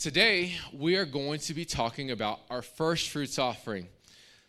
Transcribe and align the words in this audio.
Today, 0.00 0.54
we 0.72 0.96
are 0.96 1.04
going 1.04 1.40
to 1.40 1.52
be 1.52 1.66
talking 1.66 2.10
about 2.10 2.40
our 2.48 2.62
first 2.62 3.10
fruits 3.10 3.38
offering. 3.38 3.86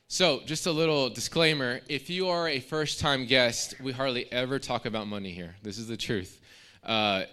So, 0.08 0.39
just 0.46 0.66
a 0.66 0.71
little 0.71 1.09
disclaimer 1.09 1.81
if 1.89 2.09
you 2.09 2.29
are 2.29 2.47
a 2.47 2.62
first 2.62 3.01
time 3.01 3.25
guest, 3.25 3.75
we 3.82 3.92
hardly 3.92 4.32
ever 4.32 4.59
talk 4.59 4.85
about 4.85 5.08
money 5.08 5.32
here. 5.32 5.58
This 5.61 5.77
is 5.77 5.90
the 5.90 5.98
truth. 5.98 6.40
Uh, 6.85 7.24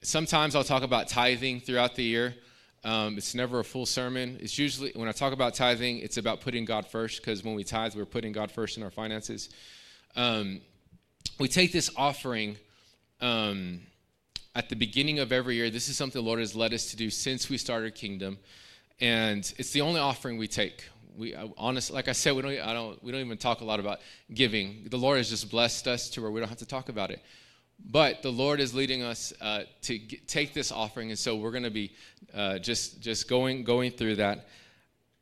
sometimes 0.00 0.54
I'll 0.54 0.62
talk 0.62 0.84
about 0.84 1.08
tithing 1.08 1.58
throughout 1.58 1.96
the 1.96 2.04
year. 2.04 2.36
Um, 2.84 3.18
it's 3.18 3.34
never 3.34 3.58
a 3.58 3.64
full 3.64 3.84
sermon. 3.84 4.38
It's 4.40 4.56
usually, 4.56 4.92
when 4.94 5.08
I 5.08 5.12
talk 5.12 5.32
about 5.32 5.54
tithing, 5.54 5.98
it's 5.98 6.18
about 6.18 6.40
putting 6.40 6.64
God 6.64 6.86
first, 6.86 7.20
because 7.20 7.42
when 7.42 7.56
we 7.56 7.64
tithe, 7.64 7.96
we're 7.96 8.04
putting 8.04 8.30
God 8.30 8.52
first 8.52 8.76
in 8.76 8.84
our 8.84 8.92
finances. 8.92 9.50
Um, 10.14 10.60
we 11.40 11.48
take 11.48 11.72
this 11.72 11.90
offering. 11.96 12.58
Um, 13.20 13.80
at 14.58 14.68
the 14.68 14.74
beginning 14.74 15.20
of 15.20 15.30
every 15.30 15.54
year. 15.54 15.70
This 15.70 15.88
is 15.88 15.96
something 15.96 16.20
the 16.20 16.26
Lord 16.26 16.40
has 16.40 16.56
led 16.56 16.74
us 16.74 16.90
to 16.90 16.96
do 16.96 17.10
since 17.10 17.48
we 17.48 17.56
started 17.56 17.94
Kingdom, 17.94 18.38
and 19.00 19.50
it's 19.56 19.70
the 19.70 19.82
only 19.82 20.00
offering 20.00 20.36
we 20.36 20.48
take. 20.48 20.84
We 21.16 21.36
honestly, 21.56 21.94
like 21.94 22.08
I 22.08 22.12
said, 22.12 22.34
we 22.34 22.42
don't. 22.42 22.58
I 22.58 22.72
don't. 22.72 23.02
We 23.02 23.12
don't 23.12 23.20
even 23.20 23.38
talk 23.38 23.60
a 23.60 23.64
lot 23.64 23.78
about 23.78 24.00
giving. 24.34 24.88
The 24.90 24.96
Lord 24.96 25.18
has 25.18 25.30
just 25.30 25.48
blessed 25.48 25.86
us 25.86 26.10
to 26.10 26.22
where 26.22 26.32
we 26.32 26.40
don't 26.40 26.48
have 26.48 26.58
to 26.58 26.66
talk 26.66 26.88
about 26.88 27.12
it. 27.12 27.22
But 27.88 28.22
the 28.22 28.32
Lord 28.32 28.58
is 28.58 28.74
leading 28.74 29.02
us 29.02 29.32
uh, 29.40 29.62
to 29.82 29.98
take 30.26 30.54
this 30.54 30.72
offering, 30.72 31.10
and 31.10 31.18
so 31.18 31.36
we're 31.36 31.52
going 31.52 31.62
to 31.62 31.70
be 31.70 31.92
uh, 32.34 32.58
just 32.58 33.00
just 33.00 33.28
going 33.28 33.62
going 33.62 33.92
through 33.92 34.16
that. 34.16 34.48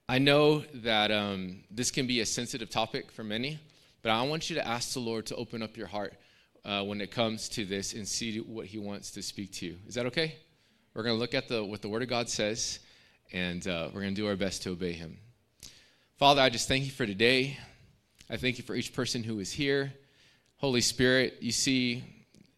I 0.08 0.18
know 0.18 0.60
that 0.76 1.10
um, 1.10 1.58
this 1.70 1.90
can 1.90 2.06
be 2.06 2.20
a 2.20 2.26
sensitive 2.26 2.70
topic 2.70 3.12
for 3.12 3.22
many, 3.22 3.58
but 4.00 4.12
I 4.12 4.22
want 4.22 4.48
you 4.48 4.56
to 4.56 4.66
ask 4.66 4.94
the 4.94 5.00
Lord 5.00 5.26
to 5.26 5.36
open 5.36 5.62
up 5.62 5.76
your 5.76 5.88
heart 5.88 6.14
uh, 6.66 6.82
when 6.82 7.00
it 7.00 7.12
comes 7.12 7.48
to 7.50 7.64
this 7.64 7.94
and 7.94 8.06
see 8.06 8.38
what 8.40 8.66
he 8.66 8.76
wants 8.76 9.12
to 9.12 9.22
speak 9.22 9.52
to 9.52 9.66
you. 9.66 9.76
Is 9.86 9.94
that 9.94 10.06
okay? 10.06 10.34
We're 10.92 11.04
going 11.04 11.14
to 11.14 11.20
look 11.20 11.34
at 11.34 11.48
the, 11.48 11.64
what 11.64 11.80
the 11.80 11.88
Word 11.88 12.02
of 12.02 12.08
God 12.08 12.28
says, 12.28 12.80
and 13.32 13.66
uh, 13.68 13.88
we're 13.94 14.00
going 14.00 14.14
to 14.14 14.20
do 14.20 14.26
our 14.26 14.34
best 14.36 14.62
to 14.64 14.70
obey 14.70 14.92
him. 14.92 15.18
Father, 16.16 16.42
I 16.42 16.48
just 16.48 16.66
thank 16.66 16.84
you 16.84 16.90
for 16.90 17.06
today. 17.06 17.56
I 18.28 18.36
thank 18.36 18.58
you 18.58 18.64
for 18.64 18.74
each 18.74 18.92
person 18.92 19.22
who 19.22 19.38
is 19.38 19.52
here. 19.52 19.92
Holy 20.56 20.80
Spirit, 20.80 21.36
you 21.40 21.52
see 21.52 22.02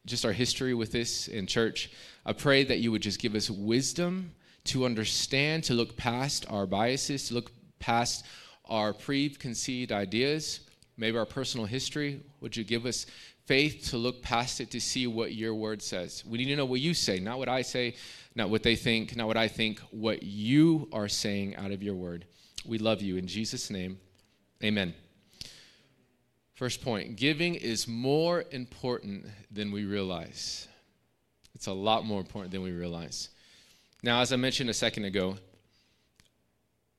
just 0.07 0.25
our 0.25 0.33
history 0.33 0.73
with 0.73 0.91
this 0.91 1.29
in 1.29 1.47
church. 1.47 1.91
I 2.25 2.33
pray 2.33 2.65
that 2.65 2.79
you 2.79 2.91
would 2.93 3.03
just 3.03 3.21
give 3.21 3.35
us 3.35 3.51
wisdom 3.51 4.33
to 4.65 4.87
understand, 4.87 5.65
to 5.65 5.75
look 5.75 5.97
past 5.97 6.47
our 6.49 6.67
biases, 6.67 7.29
to 7.29 7.35
look 7.35 7.51
past 7.79 8.25
our 8.65 8.95
preconceived 8.95 9.93
ideas, 9.93 10.61
maybe 10.97 11.19
our 11.19 11.27
personal 11.27 11.67
history. 11.67 12.21
Would 12.41 12.57
you 12.57 12.65
give 12.65 12.87
us 12.87 13.05
faith 13.49 13.89
to 13.89 13.97
look 13.97 14.23
past 14.23 14.61
it 14.61 14.71
to 14.71 14.81
see 14.81 15.07
what 15.07 15.35
your 15.35 15.55
word 15.55 15.81
says. 15.81 16.23
We 16.27 16.37
need 16.37 16.45
to 16.47 16.57
know 16.57 16.67
what 16.67 16.81
you 16.81 16.93
say, 16.93 17.19
not 17.19 17.39
what 17.39 17.49
I 17.49 17.63
say, 17.63 17.97
not 18.35 18.51
what 18.51 18.63
they 18.63 18.77
think, 18.77 19.17
not 19.17 19.27
what 19.27 19.39
I 19.39 19.49
think, 19.49 19.81
what 19.91 20.23
you 20.23 20.87
are 20.93 21.09
saying 21.09 21.57
out 21.57 21.71
of 21.71 21.83
your 21.83 21.95
word. 21.95 22.27
We 22.67 22.77
love 22.77 23.01
you. 23.01 23.17
In 23.17 23.27
Jesus' 23.27 23.71
name, 23.71 23.99
amen. 24.63 24.93
First 26.53 26.83
point 26.83 27.17
giving 27.17 27.55
is 27.55 27.89
more 27.89 28.45
important 28.51 29.25
than 29.51 29.73
we 29.73 29.87
realize. 29.87 30.69
It's 31.55 31.69
a 31.69 31.73
lot 31.73 32.05
more 32.05 32.21
important 32.21 32.53
than 32.53 32.63
we 32.63 32.73
realize. 32.73 33.31
Now, 34.03 34.21
as 34.21 34.31
I 34.31 34.37
mentioned 34.37 34.69
a 34.69 34.75
second 34.75 35.07
ago, 35.07 35.39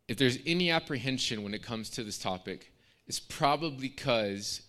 if 0.08 0.18
there's 0.18 0.40
any 0.48 0.72
apprehension 0.72 1.44
when 1.44 1.54
it 1.54 1.62
comes 1.62 1.92
to 1.92 2.04
this 2.04 2.18
topic, 2.18 2.74
it's 3.06 3.20
probably 3.20 3.90
because 3.90 4.62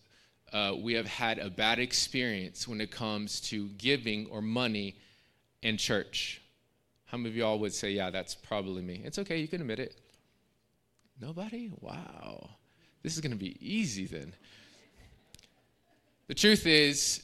uh, 0.52 0.74
we 0.80 0.94
have 0.94 1.06
had 1.06 1.38
a 1.38 1.50
bad 1.50 1.78
experience 1.78 2.66
when 2.66 2.80
it 2.80 2.90
comes 2.90 3.40
to 3.40 3.68
giving 3.78 4.26
or 4.26 4.42
money 4.42 4.96
in 5.62 5.76
church. 5.76 6.40
How 7.06 7.18
many 7.18 7.30
of 7.30 7.36
y'all 7.36 7.58
would 7.58 7.74
say, 7.74 7.90
yeah, 7.90 8.10
that's 8.10 8.34
probably 8.34 8.82
me? 8.82 9.02
It's 9.04 9.18
okay, 9.18 9.38
you 9.38 9.48
can 9.48 9.60
admit 9.60 9.80
it. 9.80 10.00
Nobody? 11.20 11.70
Wow. 11.80 12.50
This 13.02 13.14
is 13.14 13.20
going 13.20 13.32
to 13.32 13.38
be 13.38 13.56
easy 13.60 14.06
then. 14.06 14.32
The 16.28 16.34
truth 16.34 16.66
is, 16.66 17.22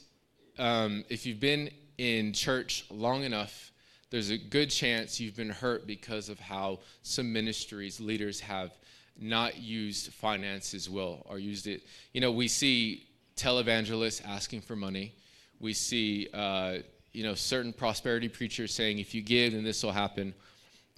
um, 0.59 1.05
if 1.09 1.27
you've 1.27 1.41
been 1.41 1.71
in 1.99 2.33
church 2.33 2.85
long 2.91 3.23
enough, 3.23 3.71
there's 4.11 4.31
a 4.31 4.39
good 4.39 4.71
chance 4.71 5.21
you've 5.21 5.37
been 5.37 5.51
hurt 5.51 5.87
because 5.87 6.29
of 6.29 6.39
how 6.39 6.81
some 7.03 7.33
ministries, 7.33 8.01
leaders 8.01 8.41
have 8.41 8.73
not 9.19 9.59
used 9.59 10.13
finances 10.13 10.91
well 10.91 11.23
or 11.27 11.39
used 11.39 11.67
it. 11.67 11.83
You 12.13 12.21
know, 12.21 12.33
we 12.33 12.49
see 12.49 13.07
televangelists 13.37 14.27
asking 14.27 14.63
for 14.63 14.77
money. 14.77 15.15
We 15.61 15.73
see, 15.73 16.29
uh, 16.33 16.79
you 17.13 17.25
know, 17.25 17.35
certain 17.35 17.73
prosperity 17.73 18.29
preachers 18.29 18.75
saying, 18.75 18.99
if 18.99 19.15
you 19.15 19.23
give, 19.23 19.53
then 19.53 19.65
this 19.65 19.83
will 19.83 19.93
happen. 19.93 20.35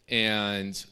And 0.09 0.85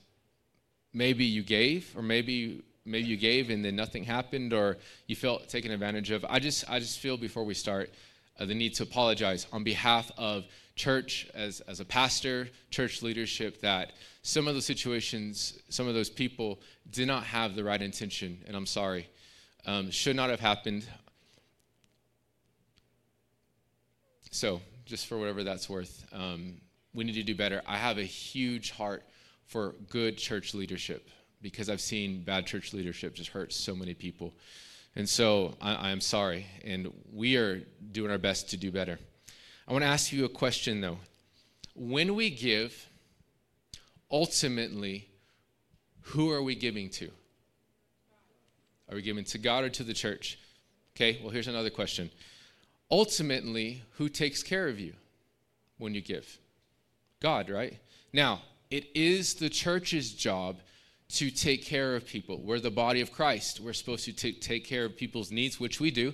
maybe 0.92 1.24
you 1.24 1.42
gave, 1.42 1.92
or 1.96 2.02
maybe 2.02 2.62
maybe 2.84 3.08
you 3.08 3.16
gave 3.16 3.50
and 3.50 3.64
then 3.64 3.74
nothing 3.76 4.04
happened, 4.04 4.52
or 4.52 4.78
you 5.06 5.16
felt 5.16 5.48
taken 5.48 5.70
advantage 5.70 6.10
of. 6.10 6.24
I 6.28 6.38
just 6.38 6.68
I 6.70 6.78
just 6.78 6.98
feel 6.98 7.16
before 7.16 7.44
we 7.44 7.54
start 7.54 7.90
uh, 8.38 8.46
the 8.46 8.54
need 8.54 8.74
to 8.74 8.82
apologize 8.82 9.46
on 9.52 9.64
behalf 9.64 10.10
of 10.16 10.44
church 10.74 11.28
as 11.34 11.60
as 11.62 11.80
a 11.80 11.84
pastor, 11.84 12.48
church 12.70 13.02
leadership 13.02 13.60
that 13.60 13.92
some 14.22 14.48
of 14.48 14.54
those 14.54 14.66
situations, 14.66 15.58
some 15.68 15.88
of 15.88 15.94
those 15.94 16.10
people 16.10 16.60
did 16.90 17.06
not 17.06 17.24
have 17.24 17.54
the 17.54 17.64
right 17.64 17.82
intention, 17.82 18.38
and 18.46 18.56
I'm 18.56 18.66
sorry. 18.66 19.08
Um, 19.66 19.90
should 19.90 20.14
not 20.14 20.30
have 20.30 20.38
happened. 20.38 20.86
So, 24.36 24.60
just 24.84 25.06
for 25.06 25.16
whatever 25.16 25.44
that's 25.44 25.66
worth, 25.66 26.04
um, 26.12 26.60
we 26.92 27.04
need 27.04 27.14
to 27.14 27.22
do 27.22 27.34
better. 27.34 27.62
I 27.66 27.78
have 27.78 27.96
a 27.96 28.02
huge 28.02 28.70
heart 28.70 29.02
for 29.46 29.74
good 29.88 30.18
church 30.18 30.52
leadership 30.52 31.08
because 31.40 31.70
I've 31.70 31.80
seen 31.80 32.22
bad 32.22 32.44
church 32.44 32.74
leadership 32.74 33.14
just 33.14 33.30
hurt 33.30 33.54
so 33.54 33.74
many 33.74 33.94
people. 33.94 34.34
And 34.94 35.08
so 35.08 35.54
I, 35.58 35.90
am 35.90 36.02
sorry, 36.02 36.44
and 36.66 36.92
we 37.10 37.38
are 37.38 37.62
doing 37.92 38.10
our 38.10 38.18
best 38.18 38.50
to 38.50 38.58
do 38.58 38.70
better. 38.70 38.98
I 39.66 39.72
want 39.72 39.84
to 39.84 39.88
ask 39.88 40.12
you 40.12 40.26
a 40.26 40.28
question 40.28 40.82
though. 40.82 40.98
When 41.74 42.14
we 42.14 42.28
give, 42.28 42.90
ultimately, 44.10 45.08
who 46.02 46.30
are 46.30 46.42
we 46.42 46.56
giving 46.56 46.90
to? 46.90 47.10
Are 48.90 48.96
we 48.96 49.00
giving 49.00 49.24
to 49.24 49.38
God 49.38 49.64
or 49.64 49.70
to 49.70 49.82
the 49.82 49.94
church? 49.94 50.38
Okay, 50.94 51.20
well, 51.22 51.30
here's 51.30 51.48
another 51.48 51.70
question 51.70 52.10
ultimately, 52.90 53.82
who 53.92 54.08
takes 54.08 54.42
care 54.42 54.68
of 54.68 54.78
you 54.78 54.94
when 55.78 55.94
you 55.94 56.00
give? 56.00 56.38
God, 57.20 57.50
right? 57.50 57.78
Now, 58.12 58.42
it 58.70 58.86
is 58.94 59.34
the 59.34 59.48
church's 59.48 60.12
job 60.12 60.58
to 61.08 61.30
take 61.30 61.64
care 61.64 61.94
of 61.94 62.06
people. 62.06 62.40
We're 62.40 62.60
the 62.60 62.70
body 62.70 63.00
of 63.00 63.12
Christ. 63.12 63.60
We're 63.60 63.72
supposed 63.72 64.04
to 64.06 64.12
t- 64.12 64.32
take 64.32 64.64
care 64.64 64.84
of 64.84 64.96
people's 64.96 65.30
needs, 65.30 65.60
which 65.60 65.80
we 65.80 65.90
do. 65.90 66.12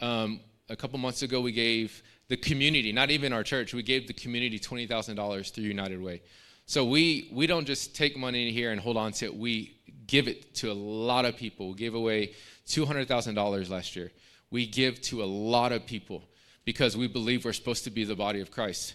Um, 0.00 0.40
a 0.68 0.76
couple 0.76 0.98
months 0.98 1.22
ago, 1.22 1.40
we 1.40 1.52
gave 1.52 2.02
the 2.28 2.36
community, 2.36 2.92
not 2.92 3.10
even 3.10 3.32
our 3.32 3.42
church, 3.42 3.74
we 3.74 3.82
gave 3.82 4.06
the 4.06 4.12
community 4.12 4.58
$20,000 4.58 5.52
through 5.52 5.64
United 5.64 6.00
Way. 6.00 6.22
So 6.66 6.84
we, 6.84 7.28
we 7.32 7.46
don't 7.46 7.66
just 7.66 7.94
take 7.94 8.16
money 8.16 8.48
in 8.48 8.54
here 8.54 8.70
and 8.72 8.80
hold 8.80 8.96
on 8.96 9.12
to 9.12 9.26
it, 9.26 9.36
we 9.36 9.76
give 10.06 10.28
it 10.28 10.54
to 10.56 10.70
a 10.70 10.74
lot 10.74 11.24
of 11.24 11.36
people. 11.36 11.70
We 11.70 11.74
gave 11.74 11.94
away 11.94 12.32
$200,000 12.66 13.68
last 13.68 13.96
year 13.96 14.10
we 14.54 14.66
give 14.66 15.00
to 15.02 15.20
a 15.20 15.26
lot 15.26 15.72
of 15.72 15.84
people 15.84 16.22
because 16.64 16.96
we 16.96 17.08
believe 17.08 17.44
we're 17.44 17.52
supposed 17.52 17.82
to 17.82 17.90
be 17.90 18.04
the 18.04 18.14
body 18.14 18.40
of 18.40 18.52
Christ. 18.52 18.94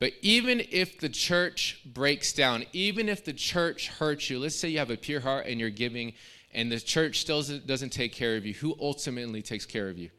But 0.00 0.12
even 0.22 0.60
if 0.72 0.98
the 0.98 1.08
church 1.08 1.80
breaks 1.86 2.32
down, 2.32 2.64
even 2.72 3.08
if 3.08 3.24
the 3.24 3.32
church 3.32 3.90
hurts 3.90 4.28
you, 4.28 4.40
let's 4.40 4.56
say 4.56 4.70
you 4.70 4.80
have 4.80 4.90
a 4.90 4.96
pure 4.96 5.20
heart 5.20 5.46
and 5.46 5.60
you're 5.60 5.70
giving, 5.70 6.14
and 6.52 6.70
the 6.72 6.80
church 6.80 7.20
still 7.20 7.44
doesn't 7.64 7.90
take 7.90 8.12
care 8.12 8.36
of 8.36 8.44
you, 8.44 8.54
who 8.54 8.74
ultimately 8.80 9.40
takes 9.40 9.64
care 9.64 9.88
of 9.88 9.98
you? 9.98 10.10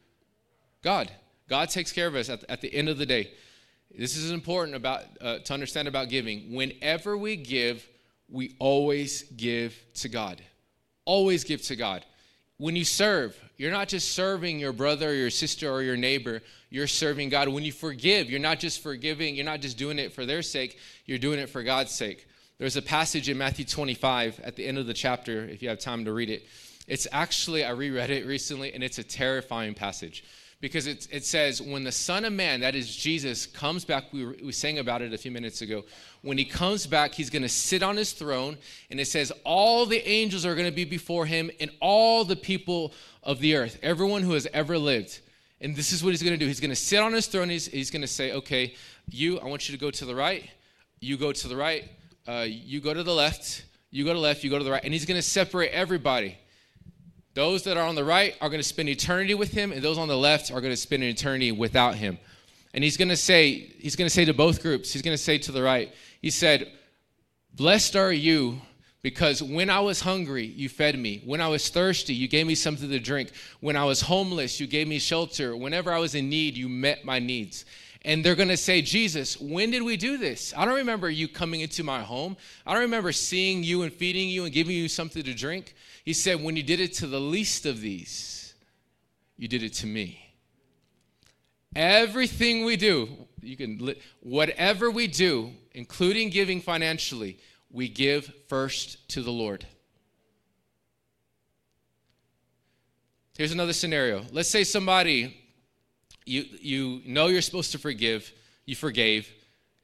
God. 0.82 1.10
God 1.46 1.68
takes 1.68 1.92
care 1.92 2.06
of 2.06 2.14
us 2.14 2.30
at, 2.30 2.42
at 2.48 2.62
the 2.62 2.74
end 2.74 2.88
of 2.88 2.96
the 2.96 3.04
day. 3.04 3.32
This 3.94 4.16
is 4.16 4.30
important 4.30 4.74
about 4.74 5.02
uh, 5.20 5.40
to 5.40 5.52
understand 5.52 5.88
about 5.88 6.08
giving. 6.08 6.54
Whenever 6.54 7.18
we 7.18 7.36
give, 7.36 7.86
we 8.30 8.56
always 8.58 9.24
give 9.36 9.78
to 9.96 10.08
God. 10.08 10.40
Always 11.04 11.44
give 11.44 11.60
to 11.64 11.76
God 11.76 12.06
when 12.60 12.76
you 12.76 12.84
serve, 12.84 13.34
you're 13.56 13.70
not 13.70 13.88
just 13.88 14.12
serving 14.12 14.60
your 14.60 14.74
brother 14.74 15.08
or 15.08 15.14
your 15.14 15.30
sister 15.30 15.70
or 15.70 15.82
your 15.82 15.96
neighbor, 15.96 16.42
you're 16.68 16.86
serving 16.86 17.30
God. 17.30 17.48
When 17.48 17.64
you 17.64 17.72
forgive, 17.72 18.28
you're 18.28 18.38
not 18.38 18.58
just 18.58 18.82
forgiving, 18.82 19.34
you're 19.34 19.46
not 19.46 19.62
just 19.62 19.78
doing 19.78 19.98
it 19.98 20.12
for 20.12 20.26
their 20.26 20.42
sake, 20.42 20.78
you're 21.06 21.18
doing 21.18 21.38
it 21.38 21.48
for 21.48 21.62
God's 21.62 21.90
sake. 21.90 22.28
There's 22.58 22.76
a 22.76 22.82
passage 22.82 23.30
in 23.30 23.38
Matthew 23.38 23.64
25 23.64 24.40
at 24.44 24.56
the 24.56 24.66
end 24.66 24.76
of 24.76 24.86
the 24.86 24.92
chapter, 24.92 25.42
if 25.46 25.62
you 25.62 25.70
have 25.70 25.78
time 25.78 26.04
to 26.04 26.12
read 26.12 26.28
it. 26.28 26.46
It's 26.86 27.06
actually, 27.12 27.64
I 27.64 27.70
reread 27.70 28.10
it 28.10 28.26
recently, 28.26 28.74
and 28.74 28.84
it's 28.84 28.98
a 28.98 29.04
terrifying 29.04 29.72
passage 29.72 30.22
because 30.60 30.86
it, 30.86 31.08
it 31.10 31.24
says, 31.24 31.62
when 31.62 31.84
the 31.84 31.92
Son 31.92 32.24
of 32.24 32.32
Man, 32.32 32.60
that 32.60 32.74
is 32.74 32.94
Jesus, 32.94 33.46
comes 33.46 33.84
back, 33.84 34.12
we, 34.12 34.26
we 34.26 34.52
sang 34.52 34.78
about 34.78 35.00
it 35.00 35.14
a 35.14 35.18
few 35.18 35.30
minutes 35.30 35.62
ago. 35.62 35.84
When 36.22 36.36
he 36.36 36.44
comes 36.44 36.86
back, 36.86 37.14
he's 37.14 37.30
going 37.30 37.42
to 37.42 37.48
sit 37.48 37.82
on 37.82 37.96
his 37.96 38.12
throne, 38.12 38.58
and 38.90 39.00
it 39.00 39.06
says, 39.06 39.32
all 39.44 39.86
the 39.86 40.06
angels 40.06 40.44
are 40.44 40.54
going 40.54 40.68
to 40.68 40.74
be 40.74 40.84
before 40.84 41.24
him, 41.26 41.50
and 41.60 41.70
all 41.80 42.24
the 42.24 42.36
people 42.36 42.92
of 43.22 43.40
the 43.40 43.56
earth, 43.56 43.78
everyone 43.82 44.22
who 44.22 44.32
has 44.32 44.46
ever 44.52 44.78
lived. 44.78 45.20
And 45.62 45.74
this 45.74 45.92
is 45.92 46.04
what 46.04 46.10
he's 46.10 46.22
going 46.22 46.38
to 46.38 46.38
do. 46.38 46.46
He's 46.46 46.60
going 46.60 46.70
to 46.70 46.76
sit 46.76 47.00
on 47.00 47.12
his 47.12 47.26
throne. 47.26 47.48
He's, 47.48 47.66
he's 47.66 47.90
going 47.90 48.02
to 48.02 48.08
say, 48.08 48.32
okay, 48.32 48.74
you, 49.10 49.38
I 49.40 49.46
want 49.46 49.68
you 49.68 49.76
to 49.76 49.80
go 49.80 49.90
to 49.90 50.04
the 50.04 50.14
right. 50.14 50.48
you 51.00 51.16
go 51.16 51.32
to 51.32 51.48
the 51.48 51.56
right, 51.56 51.90
uh, 52.28 52.46
you 52.46 52.80
go 52.80 52.92
to 52.92 53.02
the 53.02 53.14
left, 53.14 53.64
you 53.90 54.04
go 54.04 54.10
to 54.10 54.14
the 54.14 54.20
left, 54.20 54.44
you 54.44 54.50
go 54.50 54.58
to 54.58 54.64
the 54.64 54.70
right, 54.70 54.84
and 54.84 54.92
he's 54.92 55.06
going 55.06 55.16
to 55.16 55.26
separate 55.26 55.70
everybody. 55.72 56.36
Those 57.40 57.62
that 57.62 57.78
are 57.78 57.86
on 57.86 57.94
the 57.94 58.04
right 58.04 58.36
are 58.42 58.50
going 58.50 58.60
to 58.60 58.68
spend 58.68 58.90
eternity 58.90 59.32
with 59.32 59.50
him, 59.50 59.72
and 59.72 59.80
those 59.80 59.96
on 59.96 60.08
the 60.08 60.16
left 60.16 60.50
are 60.50 60.60
going 60.60 60.74
to 60.74 60.76
spend 60.76 61.02
an 61.02 61.08
eternity 61.08 61.52
without 61.52 61.94
him. 61.94 62.18
And 62.74 62.84
he's 62.84 62.98
going 62.98 63.08
to 63.08 63.16
say, 63.16 63.72
he's 63.78 63.96
going 63.96 64.04
to 64.04 64.14
say 64.14 64.26
to 64.26 64.34
both 64.34 64.60
groups, 64.60 64.92
he's 64.92 65.00
going 65.00 65.16
to 65.16 65.22
say 65.22 65.38
to 65.38 65.50
the 65.50 65.62
right, 65.62 65.90
he 66.20 66.28
said, 66.28 66.70
Blessed 67.54 67.96
are 67.96 68.12
you 68.12 68.60
because 69.00 69.42
when 69.42 69.70
I 69.70 69.80
was 69.80 70.02
hungry, 70.02 70.44
you 70.44 70.68
fed 70.68 70.98
me. 70.98 71.22
When 71.24 71.40
I 71.40 71.48
was 71.48 71.66
thirsty, 71.70 72.12
you 72.12 72.28
gave 72.28 72.46
me 72.46 72.54
something 72.54 72.90
to 72.90 73.00
drink. 73.00 73.30
When 73.60 73.74
I 73.74 73.86
was 73.86 74.02
homeless, 74.02 74.60
you 74.60 74.66
gave 74.66 74.86
me 74.86 74.98
shelter. 74.98 75.56
Whenever 75.56 75.90
I 75.90 75.98
was 75.98 76.14
in 76.14 76.28
need, 76.28 76.58
you 76.58 76.68
met 76.68 77.06
my 77.06 77.20
needs. 77.20 77.64
And 78.02 78.22
they're 78.22 78.34
going 78.34 78.48
to 78.48 78.56
say, 78.58 78.82
Jesus, 78.82 79.40
when 79.40 79.70
did 79.70 79.82
we 79.82 79.96
do 79.96 80.18
this? 80.18 80.52
I 80.54 80.66
don't 80.66 80.74
remember 80.74 81.08
you 81.08 81.26
coming 81.26 81.62
into 81.62 81.84
my 81.84 82.02
home. 82.02 82.36
I 82.66 82.74
don't 82.74 82.82
remember 82.82 83.12
seeing 83.12 83.62
you 83.62 83.80
and 83.80 83.90
feeding 83.90 84.28
you 84.28 84.44
and 84.44 84.52
giving 84.52 84.76
you 84.76 84.88
something 84.88 85.22
to 85.22 85.32
drink. 85.32 85.74
He 86.10 86.14
said, 86.14 86.42
when 86.42 86.56
you 86.56 86.64
did 86.64 86.80
it 86.80 86.94
to 86.94 87.06
the 87.06 87.20
least 87.20 87.66
of 87.66 87.80
these, 87.80 88.54
you 89.36 89.46
did 89.46 89.62
it 89.62 89.74
to 89.74 89.86
me. 89.86 90.34
Everything 91.76 92.64
we 92.64 92.76
do, 92.76 93.08
you 93.40 93.56
can 93.56 93.94
whatever 94.18 94.90
we 94.90 95.06
do, 95.06 95.52
including 95.70 96.30
giving 96.30 96.60
financially, 96.60 97.38
we 97.70 97.88
give 97.88 98.34
first 98.48 99.08
to 99.10 99.22
the 99.22 99.30
Lord. 99.30 99.64
Here's 103.38 103.52
another 103.52 103.72
scenario. 103.72 104.24
Let's 104.32 104.48
say 104.48 104.64
somebody 104.64 105.40
you 106.26 106.44
you 106.60 107.02
know 107.06 107.28
you're 107.28 107.40
supposed 107.40 107.70
to 107.70 107.78
forgive, 107.78 108.32
you 108.66 108.74
forgave, 108.74 109.32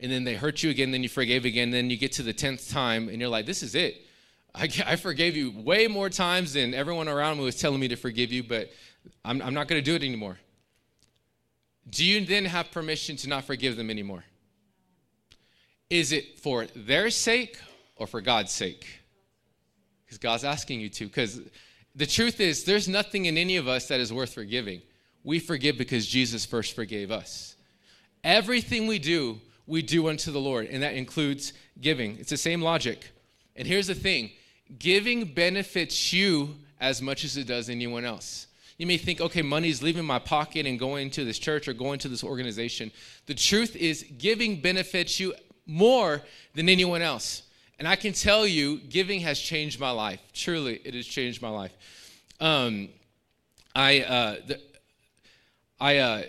and 0.00 0.11
then 0.11 0.25
they 0.25 0.34
hurt 0.34 0.64
you 0.64 0.70
again, 0.70 0.90
then 0.90 1.05
you 1.05 1.08
forgave 1.08 1.44
again, 1.44 1.70
then 1.70 1.88
you 1.88 1.96
get 1.96 2.11
to 2.14 2.25
the 2.25 2.34
10th 2.34 2.69
time 2.72 3.08
and 3.08 3.20
you're 3.20 3.31
like, 3.31 3.46
this 3.46 3.62
is 3.62 3.76
it. 3.76 4.06
I, 4.56 4.69
I 4.87 4.97
forgave 4.97 5.37
you 5.37 5.50
way 5.50 5.87
more 5.87 6.08
times 6.08 6.55
than 6.55 6.73
everyone 6.73 7.08
around 7.08 7.37
me 7.38 7.44
was 7.44 7.61
telling 7.61 7.79
me 7.79 7.88
to 7.88 7.97
forgive 7.97 8.32
you, 8.32 8.43
but 8.43 8.70
I'm, 9.25 9.43
I'm 9.43 9.53
not 9.53 9.69
going 9.69 9.82
to 9.82 9.85
do 9.85 9.94
it 9.94 10.03
anymore. 10.03 10.38
Do 11.88 12.05
you 12.05 12.25
then 12.25 12.47
have 12.47 12.70
permission 12.70 13.17
to 13.17 13.29
not 13.29 13.44
forgive 13.44 13.76
them 13.76 13.91
anymore? 13.91 14.25
Is 15.91 16.11
it 16.11 16.41
for 16.41 16.67
their 16.75 17.11
sake 17.11 17.58
or 17.97 18.06
for 18.06 18.20
God's 18.20 18.50
sake? 18.50 18.87
Because 20.05 20.19
God's 20.19 20.43
asking 20.43 20.81
you 20.81 20.88
to. 20.88 21.05
Because 21.05 21.41
the 21.94 22.06
truth 22.06 22.41
is, 22.41 22.64
there's 22.64 22.88
nothing 22.88 23.26
in 23.26 23.37
any 23.37 23.56
of 23.56 23.69
us 23.69 23.88
that 23.88 24.00
is 24.00 24.12
worth 24.12 24.32
forgiving. 24.32 24.81
We 25.23 25.38
forgive 25.38 25.76
because 25.76 26.06
Jesus 26.06 26.47
first 26.47 26.75
forgave 26.75 27.11
us. 27.11 27.56
Everything 28.25 28.87
we 28.87 28.99
do, 28.99 29.41
we 29.67 29.82
do 29.82 30.08
unto 30.08 30.32
the 30.32 30.41
Lord, 30.41 30.67
and 30.67 30.82
that 30.82 30.94
includes 30.94 31.53
giving. 31.81 32.17
It's 32.19 32.31
the 32.31 32.37
same 32.37 32.62
logic. 32.62 33.11
And 33.55 33.69
here's 33.69 33.87
the 33.87 33.94
thing 33.94 34.31
giving 34.78 35.24
benefits 35.24 36.12
you 36.12 36.56
as 36.80 37.00
much 37.00 37.24
as 37.24 37.36
it 37.36 37.46
does 37.46 37.68
anyone 37.68 38.04
else. 38.04 38.46
You 38.78 38.86
may 38.86 38.98
think, 38.98 39.20
okay, 39.20 39.42
money's 39.42 39.82
leaving 39.82 40.04
my 40.04 40.18
pocket 40.18 40.66
and 40.66 40.78
going 40.78 41.10
to 41.12 41.24
this 41.24 41.38
church 41.38 41.66
or 41.66 41.72
going 41.72 41.98
to 42.00 42.08
this 42.08 42.22
organization. 42.22 42.92
The 43.26 43.34
truth 43.34 43.74
is, 43.74 44.04
giving 44.18 44.60
benefits 44.60 45.18
you 45.18 45.34
more 45.66 46.22
than 46.54 46.68
anyone 46.68 47.00
else. 47.00 47.42
And 47.78 47.88
I 47.88 47.96
can 47.96 48.12
tell 48.12 48.46
you, 48.46 48.78
giving 48.78 49.20
has 49.20 49.38
changed 49.38 49.80
my 49.80 49.90
life. 49.90 50.20
Truly, 50.32 50.80
it 50.84 50.94
has 50.94 51.06
changed 51.06 51.40
my 51.40 51.48
life. 51.48 51.72
Um, 52.38 52.90
I, 53.74 54.00
uh, 54.00 54.36
the, 54.46 54.60
I 55.80 55.98
uh, 55.98 56.22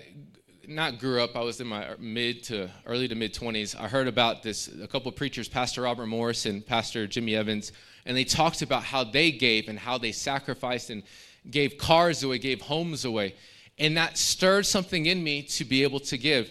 not 0.67 0.99
grew 0.99 1.21
up. 1.21 1.35
I 1.35 1.41
was 1.41 1.61
in 1.61 1.67
my 1.67 1.87
mid 1.99 2.43
to 2.43 2.69
early 2.85 3.07
to 3.07 3.15
mid 3.15 3.33
20s. 3.33 3.79
I 3.79 3.87
heard 3.87 4.07
about 4.07 4.43
this. 4.43 4.69
A 4.81 4.87
couple 4.87 5.11
preachers, 5.11 5.47
Pastor 5.47 5.83
Robert 5.83 6.07
Morris 6.07 6.45
and 6.45 6.65
Pastor 6.65 7.07
Jimmy 7.07 7.35
Evans, 7.35 7.71
and 8.07 8.15
they 8.15 8.23
talked 8.23 8.61
about 8.61 8.83
how 8.83 9.03
they 9.03 9.31
gave 9.31 9.67
and 9.67 9.77
how 9.77 9.97
they 9.97 10.13
sacrificed 10.13 10.89
and 10.89 11.03
gave 11.51 11.77
cars 11.77 12.23
away, 12.23 12.39
gave 12.39 12.61
homes 12.61 13.05
away, 13.05 13.35
and 13.77 13.97
that 13.97 14.17
stirred 14.17 14.65
something 14.65 15.05
in 15.05 15.23
me 15.23 15.43
to 15.43 15.65
be 15.65 15.83
able 15.83 15.99
to 15.99 16.17
give. 16.17 16.49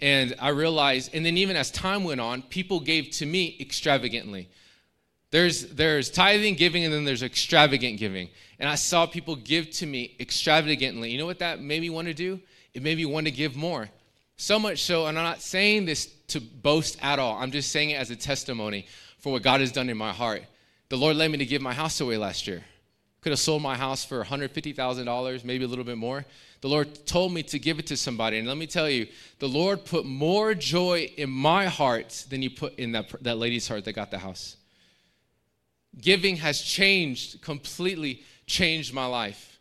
And 0.00 0.34
I 0.40 0.48
realized, 0.48 1.10
and 1.12 1.26
then 1.26 1.36
even 1.36 1.56
as 1.56 1.70
time 1.70 2.04
went 2.04 2.20
on, 2.20 2.42
people 2.42 2.80
gave 2.80 3.10
to 3.10 3.26
me 3.26 3.56
extravagantly. 3.60 4.48
There's, 5.30 5.66
there's 5.68 6.10
tithing, 6.10 6.54
giving, 6.54 6.84
and 6.84 6.92
then 6.92 7.04
there's 7.04 7.22
extravagant 7.22 7.98
giving. 7.98 8.28
And 8.58 8.68
I 8.68 8.76
saw 8.76 9.06
people 9.06 9.34
give 9.34 9.70
to 9.72 9.86
me 9.86 10.14
extravagantly. 10.20 11.10
You 11.10 11.18
know 11.18 11.26
what 11.26 11.40
that 11.40 11.60
made 11.60 11.80
me 11.80 11.90
want 11.90 12.08
to 12.08 12.14
do? 12.14 12.40
It 12.74 12.82
made 12.82 12.96
me 12.96 13.06
want 13.06 13.26
to 13.26 13.32
give 13.32 13.56
more. 13.56 13.88
So 14.36 14.58
much 14.58 14.82
so, 14.82 15.06
and 15.06 15.18
I'm 15.18 15.24
not 15.24 15.40
saying 15.40 15.86
this 15.86 16.06
to 16.28 16.40
boast 16.40 16.96
at 17.02 17.18
all. 17.18 17.36
I'm 17.38 17.50
just 17.50 17.70
saying 17.72 17.90
it 17.90 17.94
as 17.94 18.10
a 18.10 18.16
testimony 18.16 18.86
for 19.18 19.32
what 19.32 19.42
God 19.42 19.60
has 19.60 19.72
done 19.72 19.88
in 19.88 19.96
my 19.96 20.12
heart. 20.12 20.44
The 20.92 20.98
Lord 20.98 21.16
led 21.16 21.30
me 21.30 21.38
to 21.38 21.46
give 21.46 21.62
my 21.62 21.72
house 21.72 22.02
away 22.02 22.18
last 22.18 22.46
year. 22.46 22.62
Could 23.22 23.32
have 23.32 23.38
sold 23.38 23.62
my 23.62 23.78
house 23.78 24.04
for 24.04 24.22
$150,000, 24.22 25.42
maybe 25.42 25.64
a 25.64 25.66
little 25.66 25.86
bit 25.86 25.96
more. 25.96 26.26
The 26.60 26.68
Lord 26.68 27.06
told 27.06 27.32
me 27.32 27.42
to 27.44 27.58
give 27.58 27.78
it 27.78 27.86
to 27.86 27.96
somebody. 27.96 28.36
And 28.36 28.46
let 28.46 28.58
me 28.58 28.66
tell 28.66 28.90
you, 28.90 29.06
the 29.38 29.48
Lord 29.48 29.86
put 29.86 30.04
more 30.04 30.52
joy 30.52 31.10
in 31.16 31.30
my 31.30 31.64
heart 31.64 32.26
than 32.28 32.42
He 32.42 32.50
put 32.50 32.74
in 32.74 32.92
that, 32.92 33.06
that 33.22 33.38
lady's 33.38 33.66
heart 33.66 33.86
that 33.86 33.94
got 33.94 34.10
the 34.10 34.18
house. 34.18 34.58
Giving 35.98 36.36
has 36.36 36.60
changed, 36.60 37.40
completely 37.40 38.22
changed 38.44 38.92
my 38.92 39.06
life. 39.06 39.60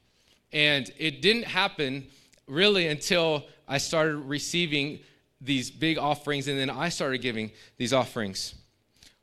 And 0.51 0.91
it 0.97 1.21
didn't 1.21 1.45
happen 1.45 2.07
really 2.45 2.89
until 2.89 3.45
I 3.69 3.77
started 3.77 4.17
receiving 4.17 4.99
these 5.39 5.71
big 5.71 5.97
offerings 5.97 6.49
and 6.49 6.59
then 6.59 6.69
I 6.69 6.89
started 6.89 7.21
giving 7.21 7.51
these 7.77 7.93
offerings. 7.93 8.55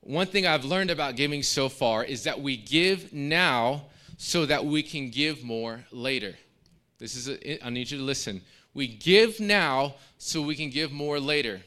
One 0.09 0.27
thing 0.27 0.47
I've 0.47 0.65
learned 0.65 0.91
about 0.91 1.17
giving 1.17 1.43
so 1.43 1.69
far 1.69 2.03
is 2.03 2.25
that 2.25 2.41
we 2.41 2.57
give 2.57 3.13
now 3.13 3.89
so 4.17 4.47
that 4.47 4.65
we 4.65 4.83
can 4.83 5.11
give 5.11 5.45
more 5.45 5.85
later. 5.93 6.35
This 6.99 7.15
is, 7.15 7.29
a, 7.29 7.63
I 7.63 7.69
need 7.69 7.91
you 7.91 7.99
to 7.99 8.05
listen. 8.05 8.41
We 8.73 8.89
give 8.89 9.39
now 9.39 9.97
so 10.17 10.41
we 10.41 10.57
can 10.57 10.71
give 10.71 10.93
more 10.93 11.21
later. 11.21 11.61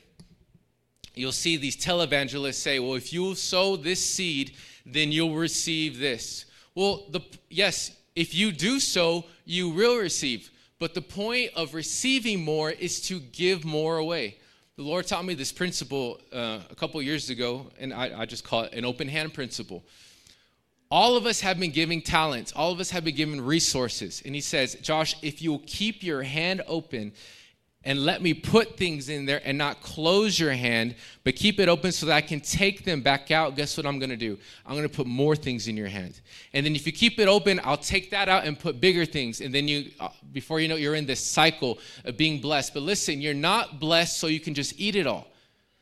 You'll 1.14 1.32
see 1.32 1.56
these 1.56 1.78
televangelists 1.78 2.56
say, 2.56 2.80
well, 2.80 2.96
if 2.96 3.14
you 3.14 3.36
sow 3.36 3.76
this 3.76 4.04
seed, 4.04 4.56
then 4.88 5.12
you'll 5.12 5.36
receive 5.36 6.00
this. 6.00 6.46
Well, 6.74 7.06
the, 7.12 7.22
yes, 7.48 7.96
if 8.16 8.34
you 8.34 8.52
do 8.52 8.80
so, 8.80 9.26
you 9.46 9.70
will 9.70 10.00
receive. 10.00 10.50
But 10.80 10.96
the 10.96 11.02
point 11.04 11.52
of 11.56 11.76
receiving 11.76 12.44
more 12.44 12.72
is 12.72 13.02
to 13.02 13.20
give 13.20 13.64
more 13.64 13.98
away. 13.98 14.40
The 14.78 14.84
Lord 14.84 15.06
taught 15.06 15.26
me 15.26 15.34
this 15.34 15.52
principle 15.52 16.20
uh, 16.32 16.60
a 16.70 16.76
couple 16.76 17.02
years 17.02 17.30
ago, 17.30 17.68
and 17.78 17.94
I, 17.94 18.22
I 18.22 18.26
just 18.26 18.46
call 18.46 18.64
it 18.64 18.74
an 18.74 18.86
open 18.86 19.10
hand 19.10 19.34
principle. 19.34 19.84
All 20.90 21.18
of 21.18 21.26
us 21.26 21.42
have 21.42 21.60
been 21.60 21.72
giving 21.72 22.02
talents. 22.02 22.54
All 22.54 22.72
of 22.72 22.80
us 22.80 22.90
have 22.92 23.04
been 23.04 23.16
given 23.16 23.42
resources. 23.42 24.22
And 24.26 24.34
he 24.34 24.42
says, 24.42 24.76
Josh, 24.76 25.16
if 25.22 25.42
you'll 25.42 25.64
keep 25.66 26.04
your 26.04 26.24
hand 26.24 26.62
open 26.68 27.12
and 27.84 28.06
let 28.06 28.22
me 28.22 28.34
put 28.34 28.78
things 28.78 29.10
in 29.10 29.26
there 29.26 29.42
and 29.44 29.58
not 29.58 29.82
close 29.82 30.40
your 30.40 30.52
hand, 30.52 30.96
but 31.24 31.36
keep 31.36 31.60
it 31.60 31.68
open 31.68 31.92
so 31.92 32.06
that 32.06 32.14
I 32.14 32.22
can 32.22 32.40
take 32.40 32.86
them 32.86 33.02
back 33.02 33.32
out, 33.32 33.56
guess 33.56 33.76
what 33.76 33.88
I'm 33.88 33.98
gonna 33.98 34.16
do? 34.16 34.38
I'm 34.66 34.76
gonna 34.76 34.88
put 34.88 35.08
more 35.08 35.36
things 35.36 35.68
in 35.68 35.76
your 35.76 35.88
hand. 35.88 36.22
And 36.54 36.64
then 36.66 36.76
if 36.76 36.86
you 36.86 36.92
keep 36.92 37.20
it 37.20 37.28
open, 37.28 37.60
I'll 37.64 37.78
take 37.78 38.12
that 38.12 38.30
out 38.30 38.46
and 38.46 38.58
put 38.58 38.80
bigger 38.80 39.06
things. 39.06 39.42
And 39.42 39.54
then 39.54 39.68
you, 39.68 39.92
uh, 40.00 40.10
before 40.32 40.60
you 40.60 40.68
know, 40.68 40.76
you're 40.76 40.96
in 40.96 41.08
this 41.08 41.22
cycle 41.22 41.80
of 42.06 42.18
being 42.18 42.40
blessed. 42.40 42.76
But 42.76 42.84
listen, 42.84 43.20
you're 43.20 43.34
not 43.34 43.80
blessed 43.80 44.20
so 44.20 44.28
you 44.28 44.40
can 44.40 44.54
just 44.54 44.80
eat 44.80 44.96
it 44.96 45.08
all, 45.08 45.28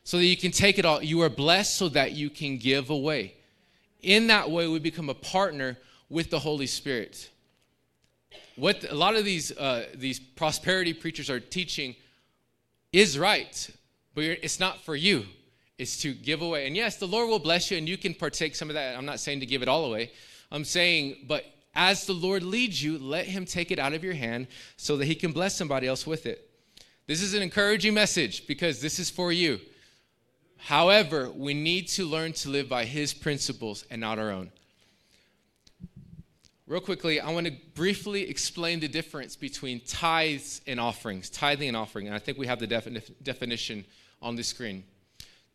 so 0.05 0.17
that 0.17 0.25
you 0.25 0.37
can 0.37 0.51
take 0.51 0.79
it 0.79 0.85
all. 0.85 1.03
You 1.03 1.21
are 1.21 1.29
blessed 1.29 1.75
so 1.75 1.89
that 1.89 2.13
you 2.13 2.29
can 2.29 2.57
give 2.57 2.89
away. 2.89 3.33
In 4.01 4.27
that 4.27 4.49
way, 4.49 4.67
we 4.67 4.79
become 4.79 5.09
a 5.09 5.13
partner 5.13 5.77
with 6.07 6.29
the 6.29 6.39
Holy 6.39 6.67
Spirit. 6.67 7.29
What 8.59 8.83
a 8.89 8.95
lot 8.95 9.15
of 9.15 9.23
these, 9.23 9.57
uh, 9.57 9.85
these 9.95 10.19
prosperity 10.19 10.93
preachers 10.93 11.29
are 11.29 11.39
teaching 11.39 11.95
is 12.91 13.17
right, 13.17 13.69
but 14.13 14.25
it's 14.25 14.59
not 14.59 14.83
for 14.83 14.95
you. 14.95 15.25
It's 15.77 16.01
to 16.01 16.13
give 16.13 16.41
away. 16.41 16.67
And 16.67 16.75
yes, 16.75 16.97
the 16.97 17.07
Lord 17.07 17.29
will 17.29 17.39
bless 17.39 17.71
you 17.71 17.77
and 17.77 17.87
you 17.87 17.97
can 17.97 18.13
partake 18.13 18.55
some 18.55 18.69
of 18.69 18.73
that. 18.73 18.97
I'm 18.97 19.05
not 19.05 19.21
saying 19.21 19.39
to 19.39 19.45
give 19.45 19.61
it 19.61 19.69
all 19.69 19.85
away. 19.85 20.11
I'm 20.51 20.65
saying, 20.65 21.25
but 21.25 21.45
as 21.73 22.05
the 22.05 22.13
Lord 22.13 22.43
leads 22.43 22.83
you, 22.83 22.97
let 22.97 23.25
Him 23.27 23.45
take 23.45 23.71
it 23.71 23.79
out 23.79 23.93
of 23.93 24.03
your 24.03 24.13
hand 24.13 24.47
so 24.75 24.97
that 24.97 25.05
He 25.05 25.15
can 25.15 25.31
bless 25.31 25.55
somebody 25.55 25.87
else 25.87 26.05
with 26.05 26.25
it. 26.25 26.49
This 27.07 27.21
is 27.21 27.33
an 27.33 27.41
encouraging 27.41 27.93
message 27.93 28.45
because 28.45 28.81
this 28.81 28.99
is 28.99 29.09
for 29.09 29.31
you. 29.31 29.61
However, 30.57 31.31
we 31.31 31.53
need 31.53 31.87
to 31.89 32.05
learn 32.05 32.33
to 32.33 32.49
live 32.49 32.67
by 32.67 32.83
His 32.83 33.13
principles 33.13 33.85
and 33.89 34.01
not 34.01 34.19
our 34.19 34.31
own. 34.31 34.51
Real 36.69 36.81
quickly, 36.81 37.19
I 37.19 37.31
want 37.31 37.47
to 37.47 37.53
briefly 37.73 38.29
explain 38.29 38.79
the 38.79 38.87
difference 38.87 39.35
between 39.35 39.79
tithes 39.79 40.61
and 40.67 40.79
offerings, 40.79 41.27
tithing 41.27 41.67
and 41.67 41.75
offering. 41.75 42.05
And 42.05 42.15
I 42.15 42.19
think 42.19 42.37
we 42.37 42.45
have 42.45 42.59
the 42.59 42.67
defini- 42.67 43.11
definition 43.23 43.85
on 44.21 44.35
the 44.35 44.43
screen. 44.43 44.83